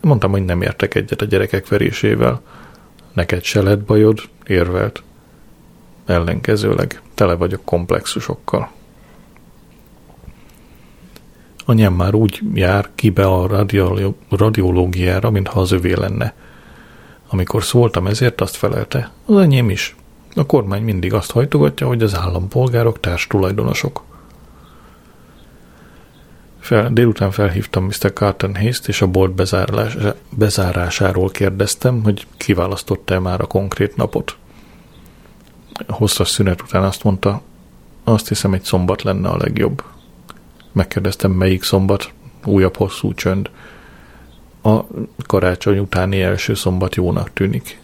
[0.01, 2.43] Mondtam, hogy nem értek egyet a gyerekek verésével.
[3.13, 5.03] Neked se lett bajod, érvelt.
[6.07, 8.71] Ellenkezőleg tele vagyok komplexusokkal.
[11.65, 13.65] Anyám már úgy jár ki be a
[14.31, 16.35] radiológiára, mintha az övé lenne.
[17.29, 19.97] Amikor szóltam ezért, azt felelte, az enyém is.
[20.35, 24.03] A kormány mindig azt hajtogatja, hogy az állampolgárok társtulajdonosok.
[26.61, 28.13] Fel, délután felhívtam Mr.
[28.13, 29.97] Carton Hayes-t, és a bolt bezárás,
[30.31, 34.37] bezárásáról kérdeztem, hogy kiválasztotta-e már a konkrét napot.
[35.89, 37.43] Hosszas szünet után azt mondta,
[38.05, 39.83] azt hiszem egy szombat lenne a legjobb.
[40.73, 42.13] Megkérdeztem, melyik szombat,
[42.45, 43.51] újabb hosszú csönd.
[44.63, 44.81] A
[45.27, 47.81] karácsony utáni első szombat jónak tűnik.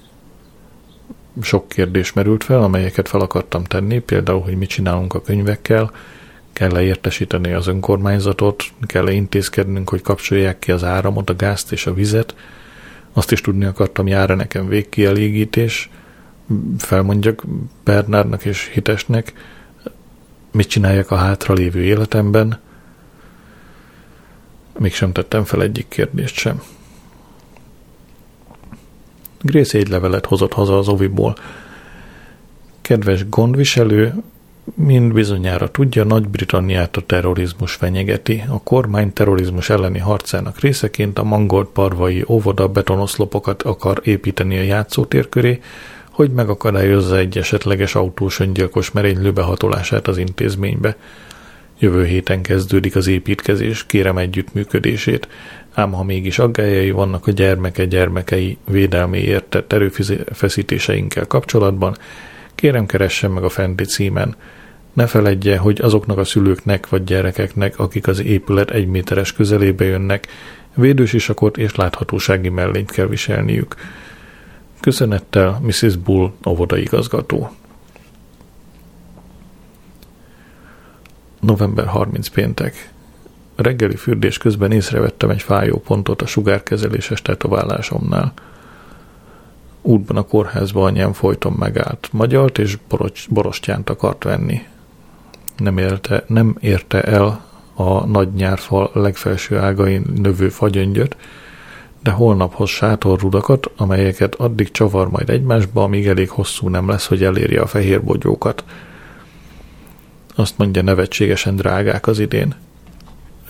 [1.43, 5.91] Sok kérdés merült fel, amelyeket fel akartam tenni, például, hogy mit csinálunk a könyvekkel,
[6.53, 11.95] kell-e értesíteni az önkormányzatot, kell-e intézkednünk, hogy kapcsolják ki az áramot, a gázt és a
[11.95, 12.35] vizet.
[13.13, 15.91] Azt is tudni akartam, jár nekem végkielégítés,
[16.79, 17.45] felmondjak
[17.85, 19.33] Bernárnak és Hitesnek,
[20.53, 22.59] mit csináljak a hátralévő életemben.
[24.79, 26.63] Mégsem tettem fel egyik kérdést sem.
[29.41, 31.37] Grace egy levelet hozott haza az oviból.
[32.81, 34.15] Kedves gondviselő,
[34.75, 38.45] Mind bizonyára tudja, Nagy-Britanniát a terrorizmus fenyegeti.
[38.49, 45.29] A kormány terrorizmus elleni harcának részeként a mangolt parvai óvoda betonoszlopokat akar építeni a játszótér
[45.29, 45.61] köré,
[46.21, 50.97] hogy megakadályozza egy esetleges autós öngyilkos merénylő behatolását az intézménybe.
[51.79, 55.29] Jövő héten kezdődik az építkezés, kérem együttműködését,
[55.75, 61.97] ám ha mégis aggályai vannak a gyermeke gyermekei védelméért tett erőfeszítéseinkkel kapcsolatban,
[62.55, 64.37] kérem keressen meg a fenti címen–
[64.93, 70.27] ne feledje, hogy azoknak a szülőknek vagy gyerekeknek, akik az épület egy méteres közelébe jönnek,
[70.75, 73.75] védősisakot és láthatósági mellényt kell viselniük.
[74.81, 75.97] Köszönettel Mrs.
[75.97, 77.51] Bull, óvodaigazgató.
[81.41, 82.93] November 30 péntek.
[83.57, 88.33] Reggeli fürdés közben észrevettem egy fájó pontot a sugárkezeléses tetoválásomnál.
[89.83, 92.79] Útban a kórházba anyám folyton megállt, magyalt és
[93.29, 94.63] borostyánt akart venni
[95.61, 101.17] nem érte, nem érte el a nagy nyárfal legfelső ágain növő fagyöngyöt,
[102.03, 107.61] de holnaphoz sátorrudakat, amelyeket addig csavar majd egymásba, amíg elég hosszú nem lesz, hogy elérje
[107.61, 108.65] a fehér bogyókat.
[110.35, 112.55] Azt mondja, nevetségesen drágák az idén.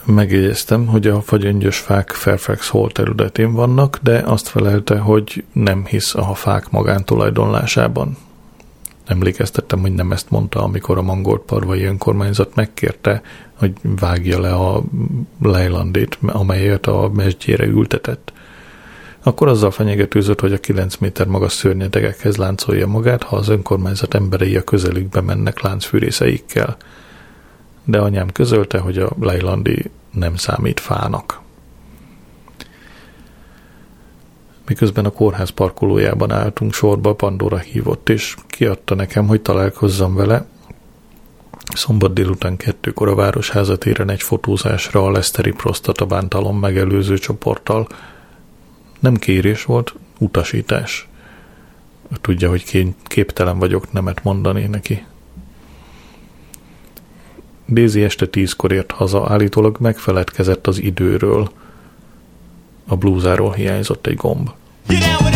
[0.05, 6.15] Megjegyeztem, hogy a fagyöngyös fák Fairfax Hall területén vannak, de azt felelte, hogy nem hisz
[6.15, 8.17] a fák magántulajdonlásában.
[9.07, 13.23] Emlékeztettem, hogy nem ezt mondta, amikor a mangolt parvai önkormányzat megkérte,
[13.55, 14.83] hogy vágja le a
[15.43, 18.33] lejlandét, amelyet a mesdjére ültetett.
[19.23, 24.57] Akkor azzal fenyegetőzött, hogy a 9 méter magas szörnyetegekhez láncolja magát, ha az önkormányzat emberei
[24.57, 26.77] a közelükbe mennek láncfűrészeikkel.
[27.85, 31.41] De anyám közölte, hogy a lejlandi nem számít fának.
[34.67, 40.47] Miközben a kórház parkolójában álltunk sorba, Pandora hívott, és kiadta nekem, hogy találkozzam vele.
[41.75, 47.87] Szombat délután kettőkor a Városháza téren egy fotózásra a Leszteri prostatabántalom megelőző csoporttal.
[49.01, 51.09] Nem kérés volt, utasítás.
[52.21, 55.05] Tudja, hogy képtelen vagyok nemet mondani neki.
[57.67, 61.51] Dézi este tízkor ért haza, állítólag megfeledkezett az időről.
[62.87, 64.51] A blúzáról hiányzott egy gomb.
[64.87, 65.30] Get out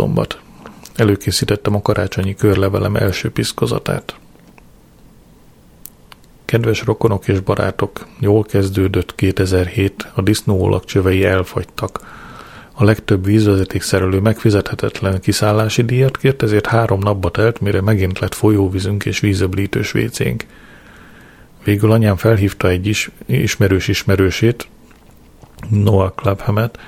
[0.00, 0.40] szombat.
[0.94, 4.14] Előkészítettem a karácsonyi körlevelem első piszkozatát.
[6.44, 12.00] Kedves rokonok és barátok, jól kezdődött 2007, a disznóolak csövei elfagytak.
[12.72, 19.04] A legtöbb vízvezetékszerelő megfizethetetlen kiszállási díjat kért, ezért három napba telt, mire megint lett folyóvízünk
[19.04, 20.46] és vízöblítős vécénk.
[21.64, 24.68] Végül anyám felhívta egy is, ismerős ismerősét,
[25.68, 26.78] Noah Clubhamet,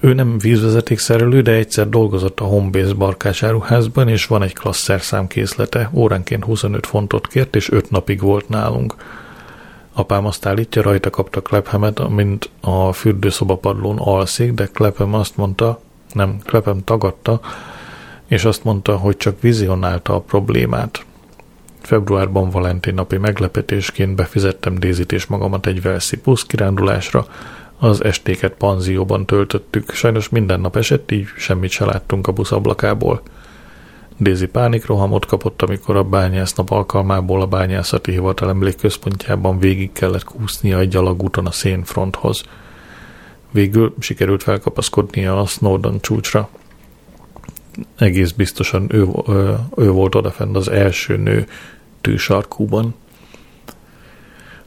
[0.00, 5.90] ő nem vízvezetékszerelő, de egyszer dolgozott a Homebase barkásáruházban, és van egy klasszer számkészlete.
[5.92, 8.94] Óránként 25 fontot kért, és 5 napig volt nálunk.
[9.92, 15.80] Apám azt állítja, rajta kapta Klephemet, amint a fürdőszobapadlón alszik, de Klephem azt mondta,
[16.12, 17.40] nem, Klephem tagadta,
[18.26, 21.04] és azt mondta, hogy csak vizionálta a problémát.
[21.80, 27.26] Februárban Valentin napi meglepetésként befizettem Dézit és magamat egy Velszi kirándulásra,
[27.80, 33.22] az estéket panzióban töltöttük, sajnos minden nap esett, így semmit se láttunk a busz ablakából.
[34.16, 40.88] Dézi pánikrohamot kapott, amikor a bányásznap alkalmából a bányászati hivatal emlékközpontjában végig kellett kúsznia egy
[40.88, 42.42] gyalagúton a szénfronthoz.
[43.50, 46.48] Végül sikerült felkapaszkodnia a Snowdon csúcsra.
[47.96, 51.46] Egész biztosan ő, ő, ő volt odafent az első nő
[52.00, 52.94] tűsarkúban.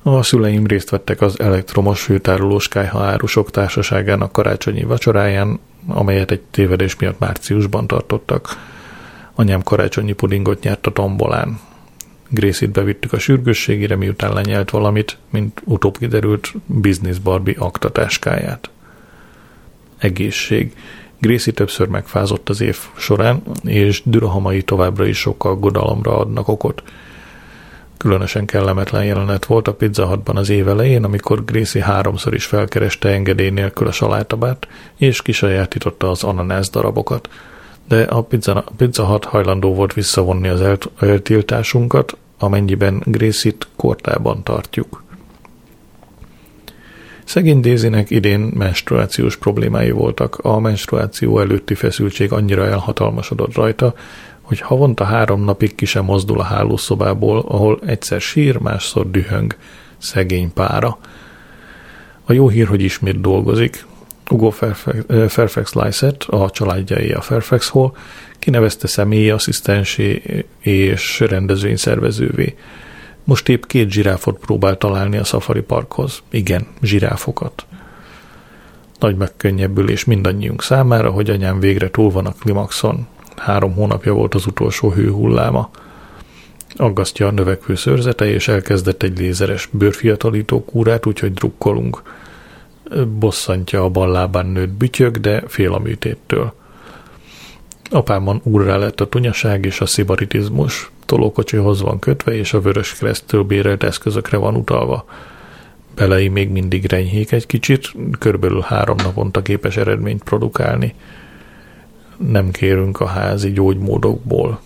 [0.06, 6.95] A szüleim részt vettek az elektromos hőtárolós kájha árusok társaságának karácsonyi vacsoráján, amelyet egy tévedés
[6.95, 8.47] miatt márciusban tartottak.
[9.36, 11.60] Anyám karácsonyi pudingot nyert a tombolán.
[12.30, 18.70] Grészit bevittük a sürgősségére, miután lenyelt valamit, mint utóbb kiderült, Business Barbie aktatáskáját.
[19.97, 20.76] Egészség.
[21.20, 26.84] Gréci többször megfázott az év során, és dürahamai továbbra is sokkal godalomra adnak okot.
[28.04, 33.10] Különösen kellemetlen jelenet volt a Pizza Hutban az év elején, amikor Gracie háromszor is felkereste
[33.10, 37.30] engedély nélkül a salátabát, és kisajátította az ananász darabokat.
[37.88, 45.04] De a Pizza, pizza Hut hajlandó volt visszavonni az elt, eltiltásunkat, amennyiben Gracie-t kortában tartjuk.
[47.24, 50.38] Szegény Dézinek idén menstruációs problémái voltak.
[50.41, 53.93] A menstruáció előtti feszültség annyira elhatalmasodott rajta,
[54.44, 59.56] hogy havonta három napig ki sem mozdul a hálószobából, ahol egyszer sír, másszor dühöng.
[59.98, 60.98] Szegény pára.
[62.26, 63.86] A jó hír, hogy ismét dolgozik.
[64.30, 64.50] Ugo
[65.28, 67.91] Fairfax Lysett, a családjai a Fairfax Hall,
[68.39, 70.22] kinevezte személyi asszisztensé
[70.60, 72.56] és rendezvény szervezővé.
[73.24, 76.22] Most épp két zsiráfot próbál találni a Safari Parkhoz.
[76.30, 77.66] Igen, zsiráfokat.
[79.00, 83.08] Nagy megkönnyebbülés mindannyiunk számára, hogy anyám végre túl van a klimaxon.
[83.36, 85.70] Három hónapja volt az utolsó hőhulláma.
[86.76, 92.02] Aggasztja a növekvő szőrzete, és elkezdett egy lézeres bőrfiatalító kúrát, úgyhogy drukkolunk.
[93.20, 96.54] Bosszantja a bal lábán nőtt bütyög, de fél a műtéttől.
[97.90, 100.92] Apámon úrrá lett a tunyaság és a szibaritizmus.
[101.06, 105.06] Tolókocsihoz van kötve, és a vörös keresztől bérelt eszközökre van utalva.
[105.96, 110.94] Belei még mindig renyhék egy kicsit, körülbelül három naponta képes eredményt produkálni
[112.28, 114.61] nem kérünk a házi gyógymódokból.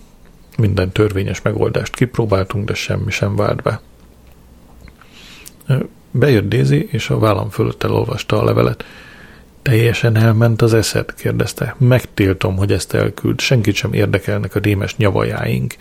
[0.58, 3.80] Minden törvényes megoldást kipróbáltunk, de semmi sem vált be.
[6.10, 8.84] Bejött Daisy, és a vállam fölött elolvasta a levelet.
[9.62, 11.14] Teljesen elment az eszed?
[11.14, 11.74] kérdezte.
[11.78, 13.40] Megtiltom, hogy ezt elküld.
[13.40, 15.74] Senkit sem érdekelnek a démes nyavajáink.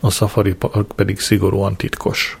[0.00, 2.38] A safari park pedig szigorúan titkos.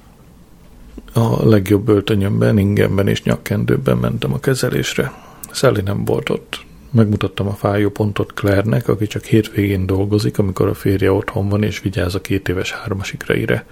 [1.12, 5.12] A legjobb öltönyömben, ingemben és nyakkendőben mentem a kezelésre.
[5.52, 6.68] Sally nem volt ott.
[6.90, 11.80] Megmutattam a fájó pontot Claire-nek, aki csak hétvégén dolgozik, amikor a férje otthon van és
[11.80, 13.66] vigyáz a két éves hármasikreire.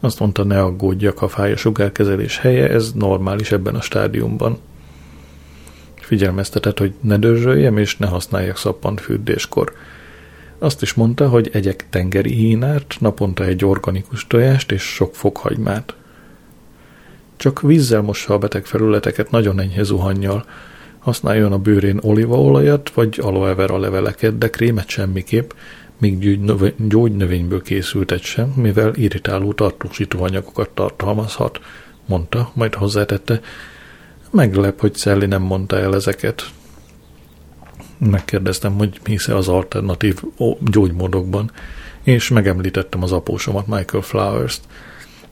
[0.00, 4.58] Azt mondta, ne aggódjak, ha fáj a sugárkezelés helye, ez normális ebben a stádiumban.
[5.94, 9.72] Figyelmeztetett, hogy ne dörzsöljem és ne használjak szappant fürdéskor.
[10.58, 15.94] Azt is mondta, hogy egyek tengeri hínárt, naponta egy organikus tojást és sok fokhagymát.
[17.36, 20.44] Csak vízzel mossa a beteg felületeket nagyon enyhe zuhannyal,
[21.00, 25.50] Használjon a bőrén olívaolajat vagy aloe vera leveleket, de krémet semmiképp,
[25.98, 26.38] míg
[26.88, 31.60] gyógynövényből készültet sem, mivel irritáló tartósító anyagokat tartalmazhat,
[32.06, 33.40] mondta, majd hozzátette,
[34.30, 36.50] meglep, hogy Szelli nem mondta el ezeket.
[37.98, 40.22] Megkérdeztem, hogy hisze az alternatív
[40.60, 41.50] gyógymódokban,
[42.02, 44.60] és megemlítettem az apósomat, Michael Flowers-t,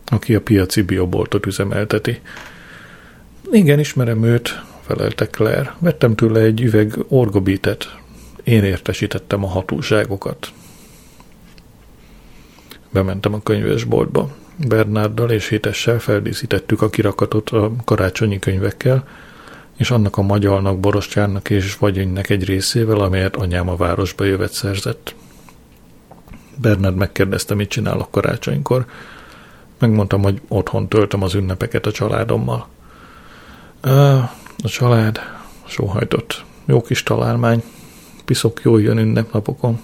[0.06, 2.20] aki a piaci bioboltot üzemelteti.
[3.50, 5.74] Igen, ismerem őt, felelte Claire.
[5.78, 7.96] Vettem tőle egy üveg orgobitet.
[8.44, 10.52] Én értesítettem a hatóságokat.
[12.90, 14.30] Bementem a könyvesboltba.
[14.56, 19.08] Bernárdal és Hétessel feldíszítettük a kirakatot a karácsonyi könyvekkel,
[19.76, 25.14] és annak a magyalnak, borostyárnak és vagyonnak egy részével, amelyet anyám a városba jövet szerzett.
[26.56, 28.86] Bernard megkérdezte, mit csinálok karácsonykor.
[29.78, 32.68] Megmondtam, hogy otthon töltöm az ünnepeket a családommal.
[34.62, 35.20] A család
[35.66, 36.44] sóhajtott.
[36.64, 37.62] Jó kis találmány.
[38.24, 39.80] Piszok jól jön ünnepnapokon.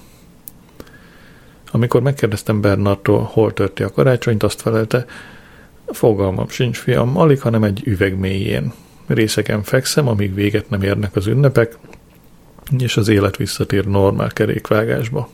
[1.70, 5.06] Amikor megkérdeztem Bernardtól, hol törti a karácsonyt, azt felelte,
[5.86, 8.72] fogalmam sincs, fiam, alig, hanem egy üveg mélyén.
[9.06, 11.78] Részeken fekszem, amíg véget nem érnek az ünnepek,
[12.78, 15.28] és az élet visszatér normál kerékvágásba.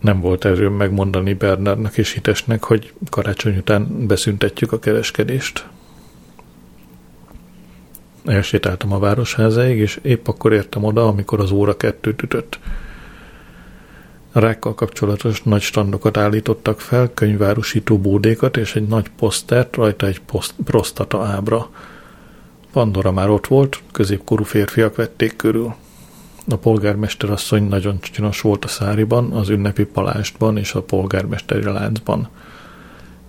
[0.00, 5.68] Nem volt erőm megmondani Bernardnak és Hitesnek, hogy karácsony után beszüntetjük a kereskedést.
[8.24, 12.58] Elsétáltam a városházáig, és épp akkor értem oda, amikor az óra kettőt ütött.
[14.32, 20.20] A rákkal kapcsolatos nagy standokat állítottak fel, könyvárusító bódékat és egy nagy posztert, rajta egy
[20.20, 21.70] poszt, prostata ábra.
[22.72, 25.74] Pandora már ott volt, középkorú férfiak vették körül.
[26.48, 32.28] A polgármester asszony nagyon csinos volt a száriban, az ünnepi palástban és a polgármesteri láncban.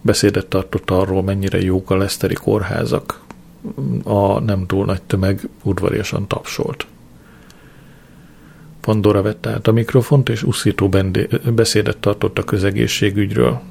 [0.02, 3.20] Beszédet tartott arról, mennyire jók a leszteri kórházak.
[4.04, 6.86] A nem túl nagy tömeg udvariasan tapsolt.
[8.82, 10.90] Pandora vette át a mikrofont, és uszító
[11.56, 13.62] beszédet tartott a közegészségügyről.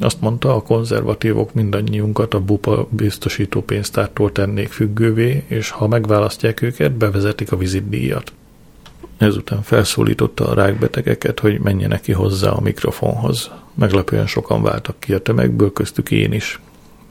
[0.00, 6.92] Azt mondta, a konzervatívok mindannyiunkat a bupa biztosító pénztártól tennék függővé, és ha megválasztják őket,
[6.92, 8.32] bevezetik a vizitdíjat.
[9.16, 13.50] Ezután felszólította a rákbetegeket, hogy menjenek ki hozzá a mikrofonhoz.
[13.74, 16.60] Meglepően sokan váltak ki a tömegből, köztük én is.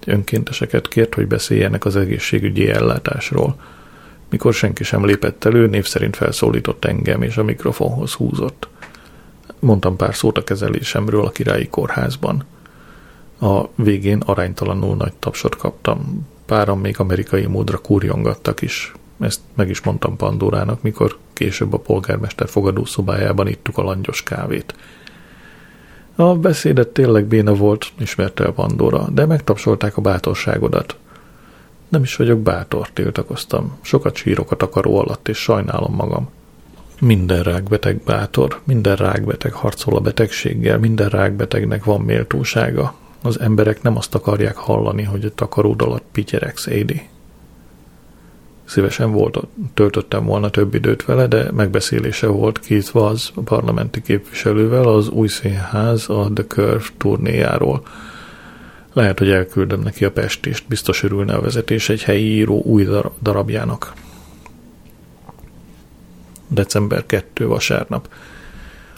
[0.06, 3.56] Önkénteseket kért, hogy beszéljenek az egészségügyi ellátásról–
[4.30, 8.68] mikor senki sem lépett elő, név szerint felszólított engem, és a mikrofonhoz húzott.
[9.60, 12.44] Mondtam pár szót a kezelésemről a királyi kórházban.
[13.40, 16.28] A végén aránytalanul nagy tapsot kaptam.
[16.46, 18.94] Páran még amerikai módra kurjongattak is.
[19.20, 24.74] Ezt meg is mondtam Pandorának, mikor később a polgármester fogadószobájában ittuk a langyos kávét.
[26.20, 30.96] A beszédet tényleg béna volt, ismerte a Pandora, de megtapsolták a bátorságodat–
[31.90, 33.78] nem is vagyok bátor, tiltakoztam.
[33.82, 36.30] Sokat sírok a takaró alatt, és sajnálom magam.
[37.00, 42.94] Minden rákbeteg bátor, minden rákbeteg harcol a betegséggel, minden rákbetegnek van méltósága.
[43.22, 47.08] Az emberek nem azt akarják hallani, hogy a takaród alatt pityeregsz, Édi.
[48.70, 49.40] Szívesen volt,
[49.74, 55.28] töltöttem volna több időt vele, de megbeszélése volt Keith Vaz, a parlamenti képviselővel az új
[55.28, 57.84] színház a The Curve turnéjáról–
[58.94, 62.88] lehet, hogy elküldöm neki a pestést, biztos örülne a vezetés egy helyi író új
[63.22, 63.94] darabjának.
[66.48, 67.48] December 2.
[67.48, 68.10] vasárnap.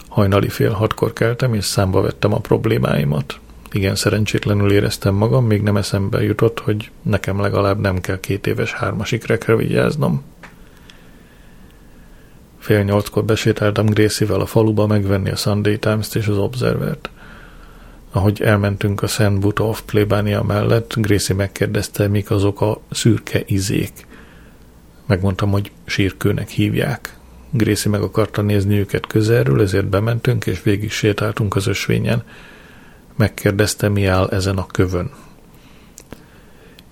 [0.08, 3.40] Hajnali fél hatkor keltem, és számba vettem a problémáimat.
[3.72, 8.72] Igen, szerencsétlenül éreztem magam, még nem eszembe jutott, hogy nekem legalább nem kell két éves
[8.72, 10.22] hármasikrekre vigyáznom.
[12.58, 17.10] Fél nyolckor besétáltam Gracie-vel a faluba megvenni a Sunday Times-t és az Observer-t.
[18.10, 24.06] Ahogy elmentünk a Szent Buta plébánia mellett, Gracie megkérdezte, mik azok a szürke izék.
[25.06, 27.16] Megmondtam, hogy sírkőnek hívják.
[27.50, 32.22] Gracie meg akarta nézni őket közelről, ezért bementünk, és végig sétáltunk az ösvényen.
[33.16, 35.10] Megkérdezte, mi áll ezen a kövön.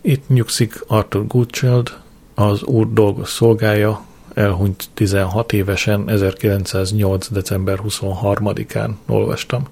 [0.01, 1.99] Itt nyugszik Arthur Goodchild,
[2.35, 4.05] az úr dolgos szolgája,
[4.35, 7.29] elhunyt 16 évesen, 1908.
[7.29, 9.67] december 23-án olvastam.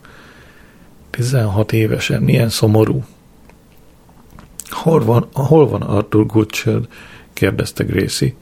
[1.11, 3.05] 16 évesen, milyen szomorú.
[4.71, 6.89] Hol van, hol van Arthur Goodchild?
[7.33, 8.35] kérdezte Gracie.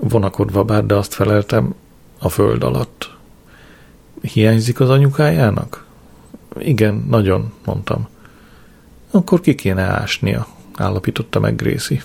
[0.00, 1.74] Vonakodva bár, de azt feleltem,
[2.18, 3.10] a föld alatt.
[4.22, 5.88] Hiányzik az anyukájának?
[6.58, 8.08] Igen, nagyon, mondtam.
[9.10, 10.46] Akkor ki kéne ásnia,
[10.76, 12.02] állapította meg Gracie.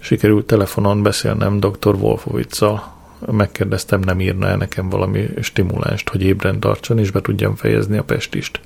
[0.00, 1.94] Sikerült telefonon beszélnem dr.
[1.94, 2.94] Wolfowitzal
[3.30, 8.04] megkérdeztem, nem írna el nekem valami stimulánst, hogy ébren tartson, és be tudjam fejezni a
[8.04, 8.60] pestist.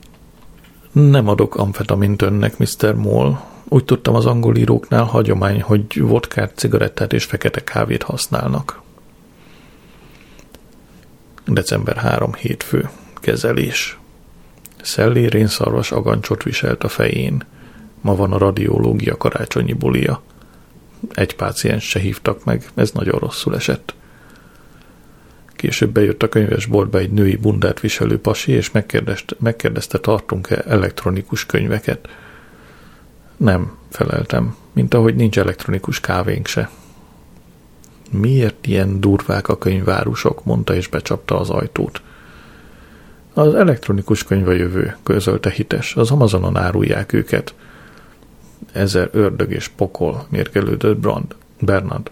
[0.93, 2.95] Nem adok amfetamint önnek, Mr.
[2.95, 3.39] Moll.
[3.69, 8.83] Úgy tudtam az angol íróknál hagyomány, hogy vodkát, cigarettát és fekete kávét használnak.
[11.47, 12.89] December 3 hétfő.
[13.21, 13.99] Kezelés.
[14.83, 17.45] Szelli rénszarvas agancsot viselt a fején.
[18.01, 20.23] Ma van a radiológia karácsonyi bulia.
[21.15, 23.95] Egy páciens se hívtak meg, ez nagyon rosszul esett.
[25.61, 32.09] Később bejött a könyvesboltba egy női bundát viselő pasi, és megkérdezte, megkérdezte tartunk-e elektronikus könyveket.
[33.37, 36.71] Nem, feleltem, mint ahogy nincs elektronikus kávénk se.
[38.11, 42.03] Miért ilyen durvák a könyvárusok, mondta és becsapta az ajtót.
[43.35, 47.55] Az elektronikus könyv a jövő, közölte hites, az Amazonon árulják őket.
[48.73, 52.11] ezer ördög és pokol mérgelődött Brand, Bernard.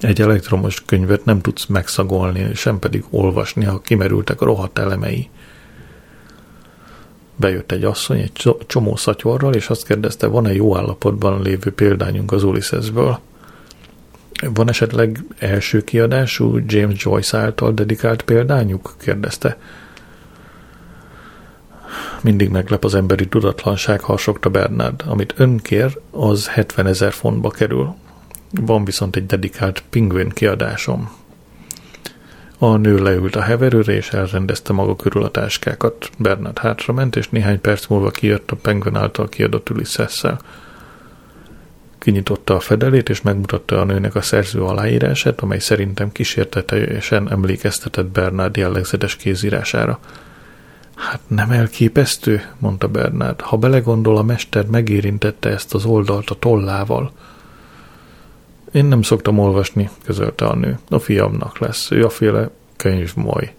[0.00, 5.28] Egy elektromos könyvet nem tudsz megszagolni, sem pedig olvasni, ha kimerültek a rohadt elemei.
[7.36, 12.42] Bejött egy asszony egy csomó szatyorral, és azt kérdezte, van-e jó állapotban lévő példányunk az
[12.42, 13.18] Ulyssesből.
[14.54, 18.94] Van esetleg első kiadású James Joyce által dedikált példányuk?
[18.98, 19.58] kérdezte.
[22.20, 25.02] Mindig meglep az emberi tudatlanság, harsogta Bernard.
[25.06, 27.94] Amit ön kér, az 70 ezer fontba kerül.
[28.50, 31.10] Van viszont egy dedikált pingvin kiadásom.
[32.58, 36.10] A nő leült a heverőre, és elrendezte maga körül a táskákat.
[36.18, 40.40] Bernard hátrament, és néhány perc múlva kijött a Penguin által kiadott Ulyssesszel.
[41.98, 48.56] Kinyitotta a fedelét, és megmutatta a nőnek a szerző aláírását, amely szerintem kísértetesen emlékeztetett Bernard
[48.56, 49.98] jellegzetes kézírására.
[50.94, 53.40] Hát nem elképesztő, mondta Bernard.
[53.40, 57.12] Ha belegondol, a mester megérintette ezt az oldalt a tollával–
[58.74, 60.78] én nem szoktam olvasni, közölte a nő.
[60.88, 61.90] A fiamnak lesz.
[61.90, 63.54] Ő a féle könyvmoly.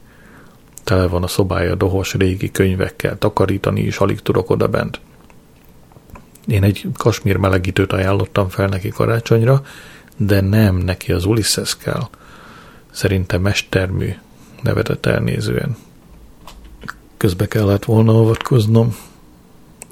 [0.83, 4.99] Tele van a szobája dohos régi könyvekkel, takarítani is alig tudok oda bent.
[6.47, 9.61] Én egy kasmír melegítőt ajánlottam fel neki karácsonyra,
[10.17, 12.07] de nem, neki az Ulysses kell.
[12.91, 14.15] Szerintem mestermű,
[14.61, 15.77] nevetett elnézően.
[17.25, 18.95] Közbe kellett volna avatkoznom.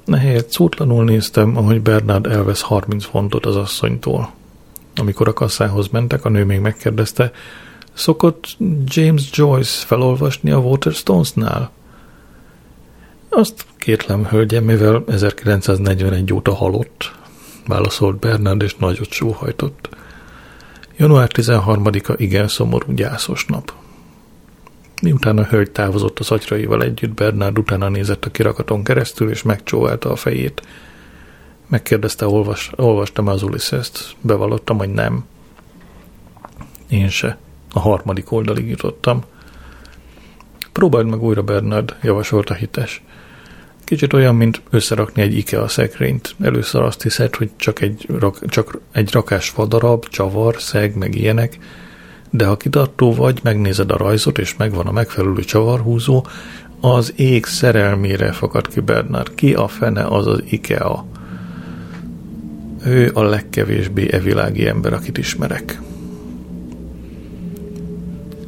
[0.05, 4.31] Nehelyett szótlanul néztem, ahogy Bernard elvesz 30 fontot az asszonytól.
[4.95, 7.31] Amikor a kasszához mentek, a nő még megkérdezte,
[7.93, 11.71] szokott James Joyce felolvasni a Waterstones-nál?
[13.29, 17.11] Azt kétlem, hölgyem, mivel 1941 óta halott,
[17.67, 19.89] válaszolt Bernard, és nagyot sóhajtott.
[20.97, 23.73] Január 13-a igen szomorú gyászos nap.
[25.03, 30.11] Miután a hölgy távozott az agyraival együtt, Bernard utána nézett a kirakaton keresztül, és megcsóválta
[30.11, 30.61] a fejét–
[31.73, 34.15] Megkérdezte, olvas, olvastam az Ulysses-t.
[34.21, 35.25] Bevallottam, hogy nem.
[36.89, 37.37] Én se.
[37.73, 39.23] A harmadik oldalig jutottam.
[40.71, 43.03] Próbáld meg újra, Bernard, javasolta hites.
[43.83, 46.35] Kicsit olyan, mint összerakni egy IKEA szekrényt.
[46.41, 51.57] Először azt hiszed, hogy csak egy, rak, csak egy rakás fadarab, csavar, szeg, meg ilyenek,
[52.35, 56.25] de ha kitartó vagy, megnézed a rajzot, és megvan a megfelelő csavarhúzó,
[56.81, 59.35] az ég szerelmére fakad ki Bernard.
[59.35, 61.05] Ki a fene az az IKEA?
[62.85, 65.81] Ő a legkevésbé evilági ember, akit ismerek.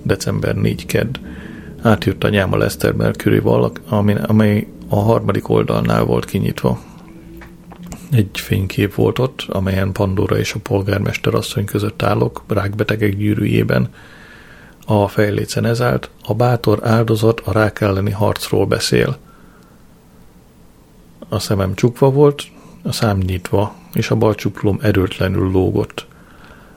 [0.03, 1.17] December 4 kedd.
[1.81, 3.81] Átjött anyám a Lester Mercury vallak,
[4.27, 6.79] amely a harmadik oldalnál volt kinyitva.
[8.11, 13.89] Egy fénykép volt ott, amelyen Pandora és a polgármester asszony között állok, rákbetegek gyűrűjében.
[14.85, 19.17] A fejlécen ez a bátor áldozat a rák elleni harcról beszél.
[21.29, 22.43] A szemem csukva volt,
[22.83, 26.05] a szám nyitva, és a bal csuklóm erőtlenül lógott.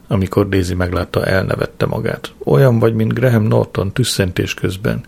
[0.06, 2.32] Amikor Daisy meglátta, elnevette magát.
[2.44, 5.04] Olyan vagy, mint Graham Norton tüsszentés közben.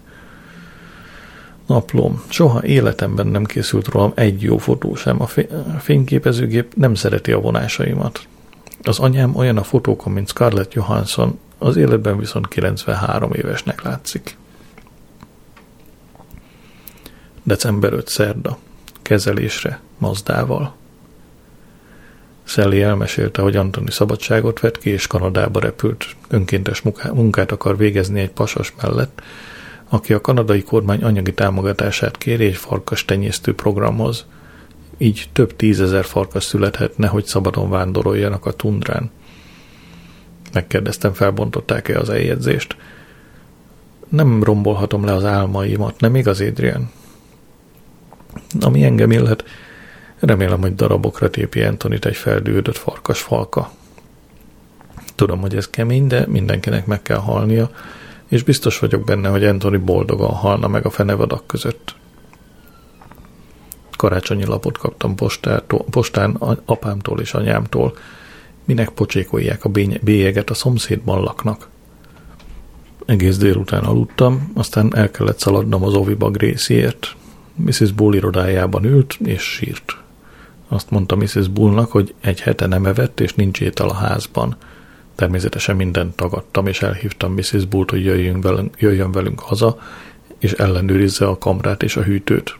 [1.71, 2.23] Naplom.
[2.29, 5.23] Soha életemben nem készült rólam egy jó fotó sem.
[5.23, 5.27] A
[5.79, 8.27] fényképezőgép nem szereti a vonásaimat.
[8.83, 14.37] Az anyám olyan a fotókon, mint Scarlett Johansson, az életben viszont 93 évesnek látszik.
[17.43, 18.59] December 5 szerda.
[19.03, 20.75] Kezelésre, Mazdával.
[22.45, 26.05] Szelli elmesélte, hogy Antoni szabadságot vett ki, és Kanadába repült.
[26.29, 29.23] Önkéntes munkát akar végezni egy pasas mellett,
[29.91, 34.27] aki a kanadai kormány anyagi támogatását kéri egy farkas tenyésztő programhoz.
[34.99, 39.11] Így több tízezer farkas születhetne, hogy szabadon vándoroljanak a tundrán.
[40.53, 42.77] Megkérdeztem, felbontották-e az eljegyzést.
[44.09, 46.91] Nem rombolhatom le az álmaimat, nem igaz, Adrian?
[48.61, 49.45] Ami engem illet,
[50.21, 53.71] Remélem, hogy darabokra tépi Antonit egy feldűdött farkas falka.
[55.15, 57.71] Tudom, hogy ez kemény, de mindenkinek meg kell halnia,
[58.31, 61.95] és biztos vagyok benne, hogy Anthony boldogan halna meg a fenevadak között.
[63.97, 66.31] Karácsonyi lapot kaptam postától, postán
[66.65, 67.97] apámtól és anyámtól,
[68.65, 69.71] minek pocsékolják a
[70.03, 71.69] bélyeget a szomszédban laknak.
[73.07, 77.15] Egész délután aludtam, aztán el kellett szaladnom az oviba Gracieért.
[77.55, 77.93] Mrs.
[77.93, 79.97] Bull irodájában ült és sírt.
[80.69, 81.49] Azt mondta Mrs.
[81.49, 84.57] Bullnak, hogy egy hete nem evett, és nincs étel a házban.
[85.21, 87.65] Természetesen mindent tagadtam, és elhívtam Mrs.
[87.65, 89.79] Bullt, hogy jöjjön velünk, jöjjön velünk haza,
[90.39, 92.57] és ellenőrizze a kamrát és a hűtőt.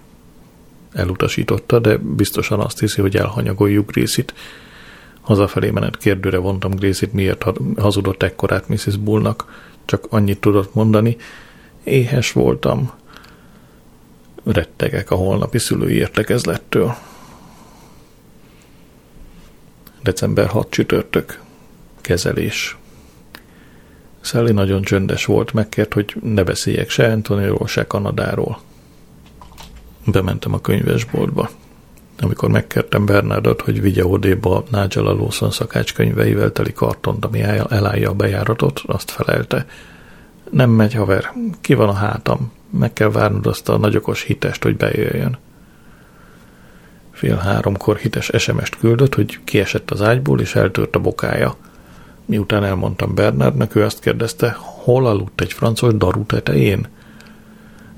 [0.93, 4.35] Elutasította, de biztosan azt hiszi, hogy elhanyagoljuk Grészit.
[5.21, 7.45] Hazafelé menet kérdőre vontam Grészit, miért
[7.77, 8.97] hazudott ekkorát Mrs.
[8.97, 9.69] Bullnak.
[9.85, 11.17] Csak annyit tudott mondani,
[11.85, 12.93] éhes voltam.
[14.45, 16.95] Rettegek a holnapi szülői értekezlettől.
[20.03, 21.49] December 6 csütörtök.
[22.01, 22.77] Kezelés.
[24.21, 28.61] Sally nagyon csöndes volt, megkért, hogy ne beszéljek se Antoniról, se Kanadáról.
[30.07, 31.51] Bementem a könyvesboltba.
[32.21, 38.15] Amikor megkértem Bernardot, hogy vigye odéba Nigel a Lawson szakácskönyveivel teli kartont, ami elállja a
[38.15, 39.67] bejáratot, azt felelte.
[40.51, 44.77] Nem megy, haver, ki van a hátam, meg kell várnod azt a nagyokos hitest, hogy
[44.77, 45.39] bejöjjön.
[47.11, 51.57] Fél háromkor hites SMS-t küldött, hogy kiesett az ágyból, és eltört a bokája.
[52.31, 56.87] Miután elmondtam Bernardnak, ő azt kérdezte, hol aludt egy francos daru tetején?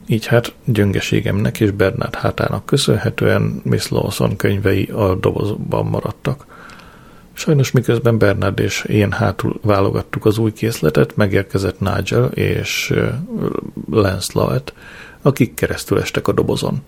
[0.06, 6.46] Így hát gyöngeségemnek és Bernard hátának köszönhetően Miss Lawson könyvei a dobozban maradtak.
[7.32, 12.94] Sajnos miközben Bernard és én hátul válogattuk az új készletet, megérkezett Nigel és
[13.90, 14.74] Lancelot,
[15.22, 16.82] akik keresztül estek a dobozon.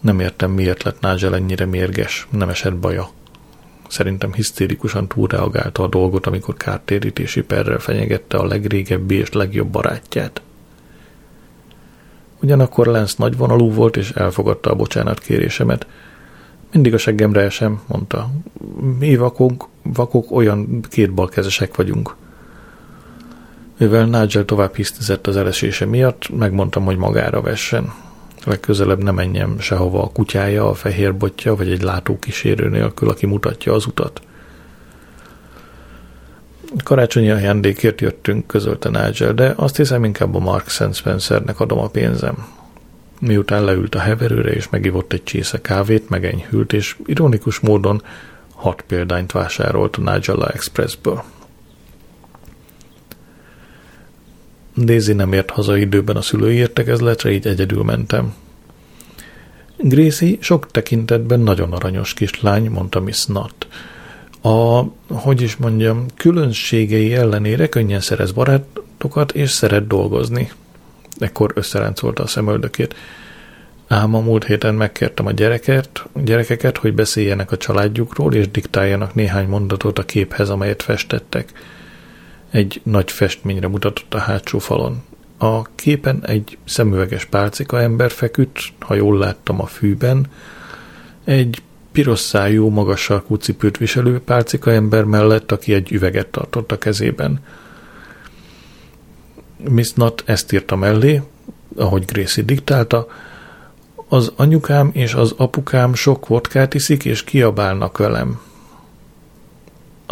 [0.00, 3.10] Nem értem, miért lett Nigel ennyire mérges, nem esett baja.
[3.90, 10.42] Szerintem hisztérikusan túlreagálta a dolgot, amikor kártérítési perrel fenyegette a legrégebbi és legjobb barátját.
[12.42, 15.86] Ugyanakkor Lance nagyvonalú volt, és elfogadta a bocsánat kérésemet.
[16.72, 18.30] Mindig a seggemre esem, mondta.
[18.98, 22.14] Mi vakok, vakok olyan kétbalkezesek vagyunk.
[23.78, 27.92] Mivel Nigel tovább hisztizett az elesése miatt, megmondtam, hogy magára vessen.
[28.44, 33.72] Legközelebb nem menjem sehova a kutyája, a fehér botja, vagy egy látókísérő nélkül, aki mutatja
[33.72, 34.20] az utat.
[36.84, 40.94] Karácsonyi ajándékért jöttünk, közölte Nigel, de azt hiszem inkább a Mark St.
[40.94, 42.46] Spencernek adom a pénzem.
[43.20, 48.02] Miután leült a heverőre és megivott egy csésze kávét, megenyhült, és ironikus módon
[48.54, 51.22] hat példányt vásárolt a Nigella Expressből.
[54.84, 58.34] Daisy nem ért haza időben a szülői értekezletre, így egyedül mentem.
[59.76, 63.66] Gracie sok tekintetben nagyon aranyos kislány, mondta Miss Nutt
[64.42, 70.50] a, hogy is mondjam, különbségei ellenére könnyen szerez barátokat, és szeret dolgozni.
[71.18, 72.94] Ekkor összeráncolta a szemöldökét.
[73.88, 79.48] Ám a múlt héten megkértem a gyereket, gyerekeket, hogy beszéljenek a családjukról, és diktáljanak néhány
[79.48, 81.52] mondatot a képhez, amelyet festettek.
[82.50, 85.02] Egy nagy festményre mutatott a hátsó falon.
[85.38, 90.26] A képen egy szemüveges pálcika ember feküdt, ha jól láttam a fűben,
[91.24, 96.78] egy piros szájú, magas sarkú cipőt viselő pálcika ember mellett, aki egy üveget tartott a
[96.78, 97.40] kezében.
[99.68, 101.22] Miss Nut ezt írta mellé,
[101.76, 103.06] ahogy Gracie diktálta,
[104.08, 108.40] az anyukám és az apukám sok vodkát iszik, és kiabálnak velem.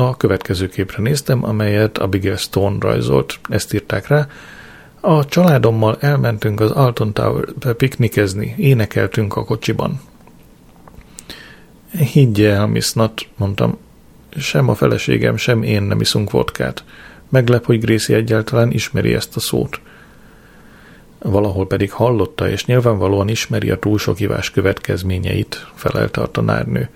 [0.00, 4.26] A következő képre néztem, amelyet Abigail Stone rajzolt, ezt írták rá.
[5.00, 7.44] A családommal elmentünk az Alton Tower
[7.76, 10.00] piknikezni, énekeltünk a kocsiban.
[12.12, 13.78] Higgye el, Miss Nut, mondtam.
[14.36, 16.84] Sem a feleségem, sem én nem iszunk vodkát.
[17.28, 19.80] Meglep, hogy Gracie egyáltalán ismeri ezt a szót.
[21.18, 26.88] Valahol pedig hallotta, és nyilvánvalóan ismeri a túl sok ivás következményeit, felelte a tanárnő.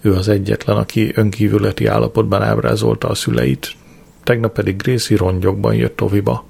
[0.00, 3.72] Ő az egyetlen, aki önkívületi állapotban ábrázolta a szüleit,
[4.22, 6.44] tegnap pedig Gracie rongyokban jött toviba.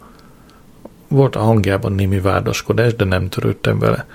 [1.09, 4.07] Volt a hangjában némi vádaskodás, de nem törődtem vele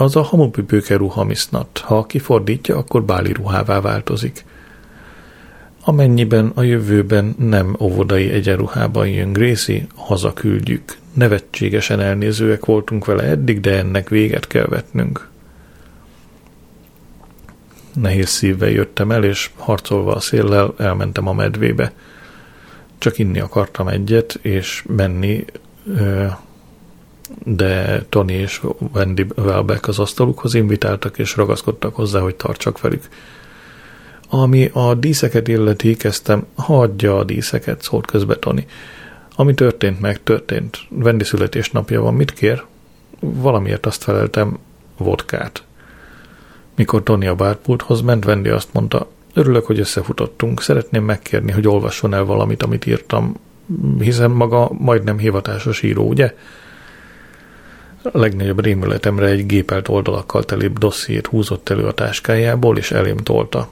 [0.00, 1.78] az a hamupipőke ruhamisznat.
[1.78, 4.44] Ha kifordítja, akkor báli ruhává változik.
[5.84, 10.96] Amennyiben a jövőben nem óvodai egyenruhában jön Gracie, hazaküldjük.
[11.12, 15.28] Nevetségesen elnézőek voltunk vele eddig, de ennek véget kell vetnünk.
[17.94, 21.92] Nehéz szívvel jöttem el, és harcolva a széllel elmentem a medvébe.
[22.98, 25.44] Csak inni akartam egyet, és menni
[27.44, 28.62] de Tony és
[28.94, 33.08] Wendy Welbeck az asztalukhoz invitáltak, és ragaszkodtak hozzá, hogy tartsak velük.
[34.28, 38.66] Ami a díszeket illeti, kezdtem, hagyja a díszeket, szólt közbe Tony.
[39.36, 40.78] Ami történt, meg történt.
[40.88, 42.64] Wendy születésnapja van, mit kér?
[43.20, 44.58] Valamiért azt feleltem,
[44.96, 45.62] vodkát.
[46.80, 52.14] Mikor Tony a bárpulthoz ment, Wendy azt mondta, örülök, hogy összefutottunk, szeretném megkérni, hogy olvasson
[52.14, 53.36] el valamit, amit írtam,
[53.98, 56.34] hiszen maga majdnem hivatásos író, ugye?
[58.02, 63.68] A legnagyobb rémületemre egy gépelt oldalakkal teli dossziét húzott elő a táskájából, és elém tolta.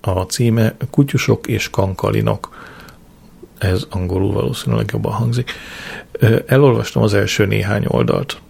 [0.00, 2.56] A címe Kutyusok és kankalinok.
[3.58, 5.50] Ez angolul valószínűleg jobban hangzik.
[6.46, 8.40] Elolvastam az első néhány oldalt.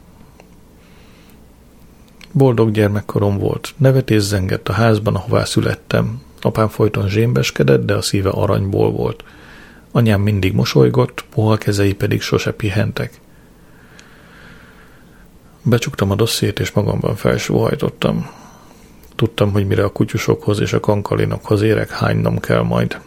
[2.33, 3.75] Boldog gyermekkorom volt.
[3.77, 6.23] Nevetés zengett a házban, ahová születtem.
[6.41, 9.25] Apám folyton zsémbeskedett, de a szíve aranyból volt.
[9.91, 13.21] Anyám mindig mosolygott, puha kezei pedig sose pihentek.
[15.63, 18.31] Becsuktam a dossziét, és magamban felsóhajtottam.
[19.17, 23.01] Tudtam, hogy mire a kutyusokhoz és a kankalinokhoz érek, hánynom kell majd.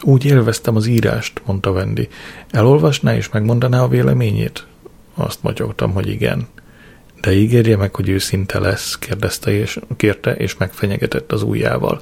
[0.00, 2.08] Úgy élveztem az írást, mondta Wendy.
[2.50, 4.66] Elolvasná és megmondaná a véleményét?
[5.14, 6.48] Azt magyogtam, hogy igen.
[7.22, 12.00] De ígérje meg, hogy őszinte lesz, kérdezte és kérte, és megfenyegetett az ujjával.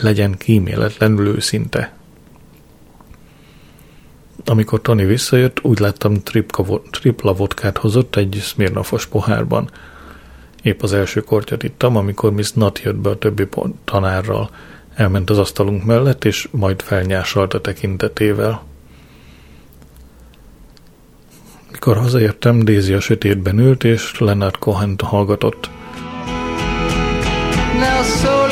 [0.00, 1.94] Legyen kíméletlenül őszinte.
[4.44, 6.22] Amikor Tony visszajött, úgy láttam
[6.90, 9.70] tripla vodkát hozott egy szmirnafos pohárban.
[10.62, 13.48] Épp az első kortyot ittam, amikor Miss Nat jött be a többi
[13.84, 14.50] tanárral.
[14.94, 18.62] Elment az asztalunk mellett, és majd felnyásalt a tekintetével.
[21.76, 25.70] Mikor hazaértem, Daisy a sötétben ült, és Leonard cohen hallgatott.
[27.74, 28.45] Now so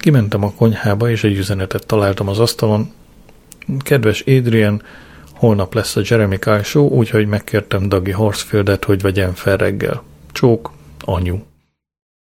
[0.00, 2.92] Kimentem a konyhába, és egy üzenetet találtam az asztalon.
[3.78, 4.82] Kedves Adrian,
[5.34, 10.02] holnap lesz a Jeremy Kyle show, úgyhogy megkértem Dagi Horsfieldet, hogy vegyen fel reggel.
[10.32, 11.38] Csók, anyu.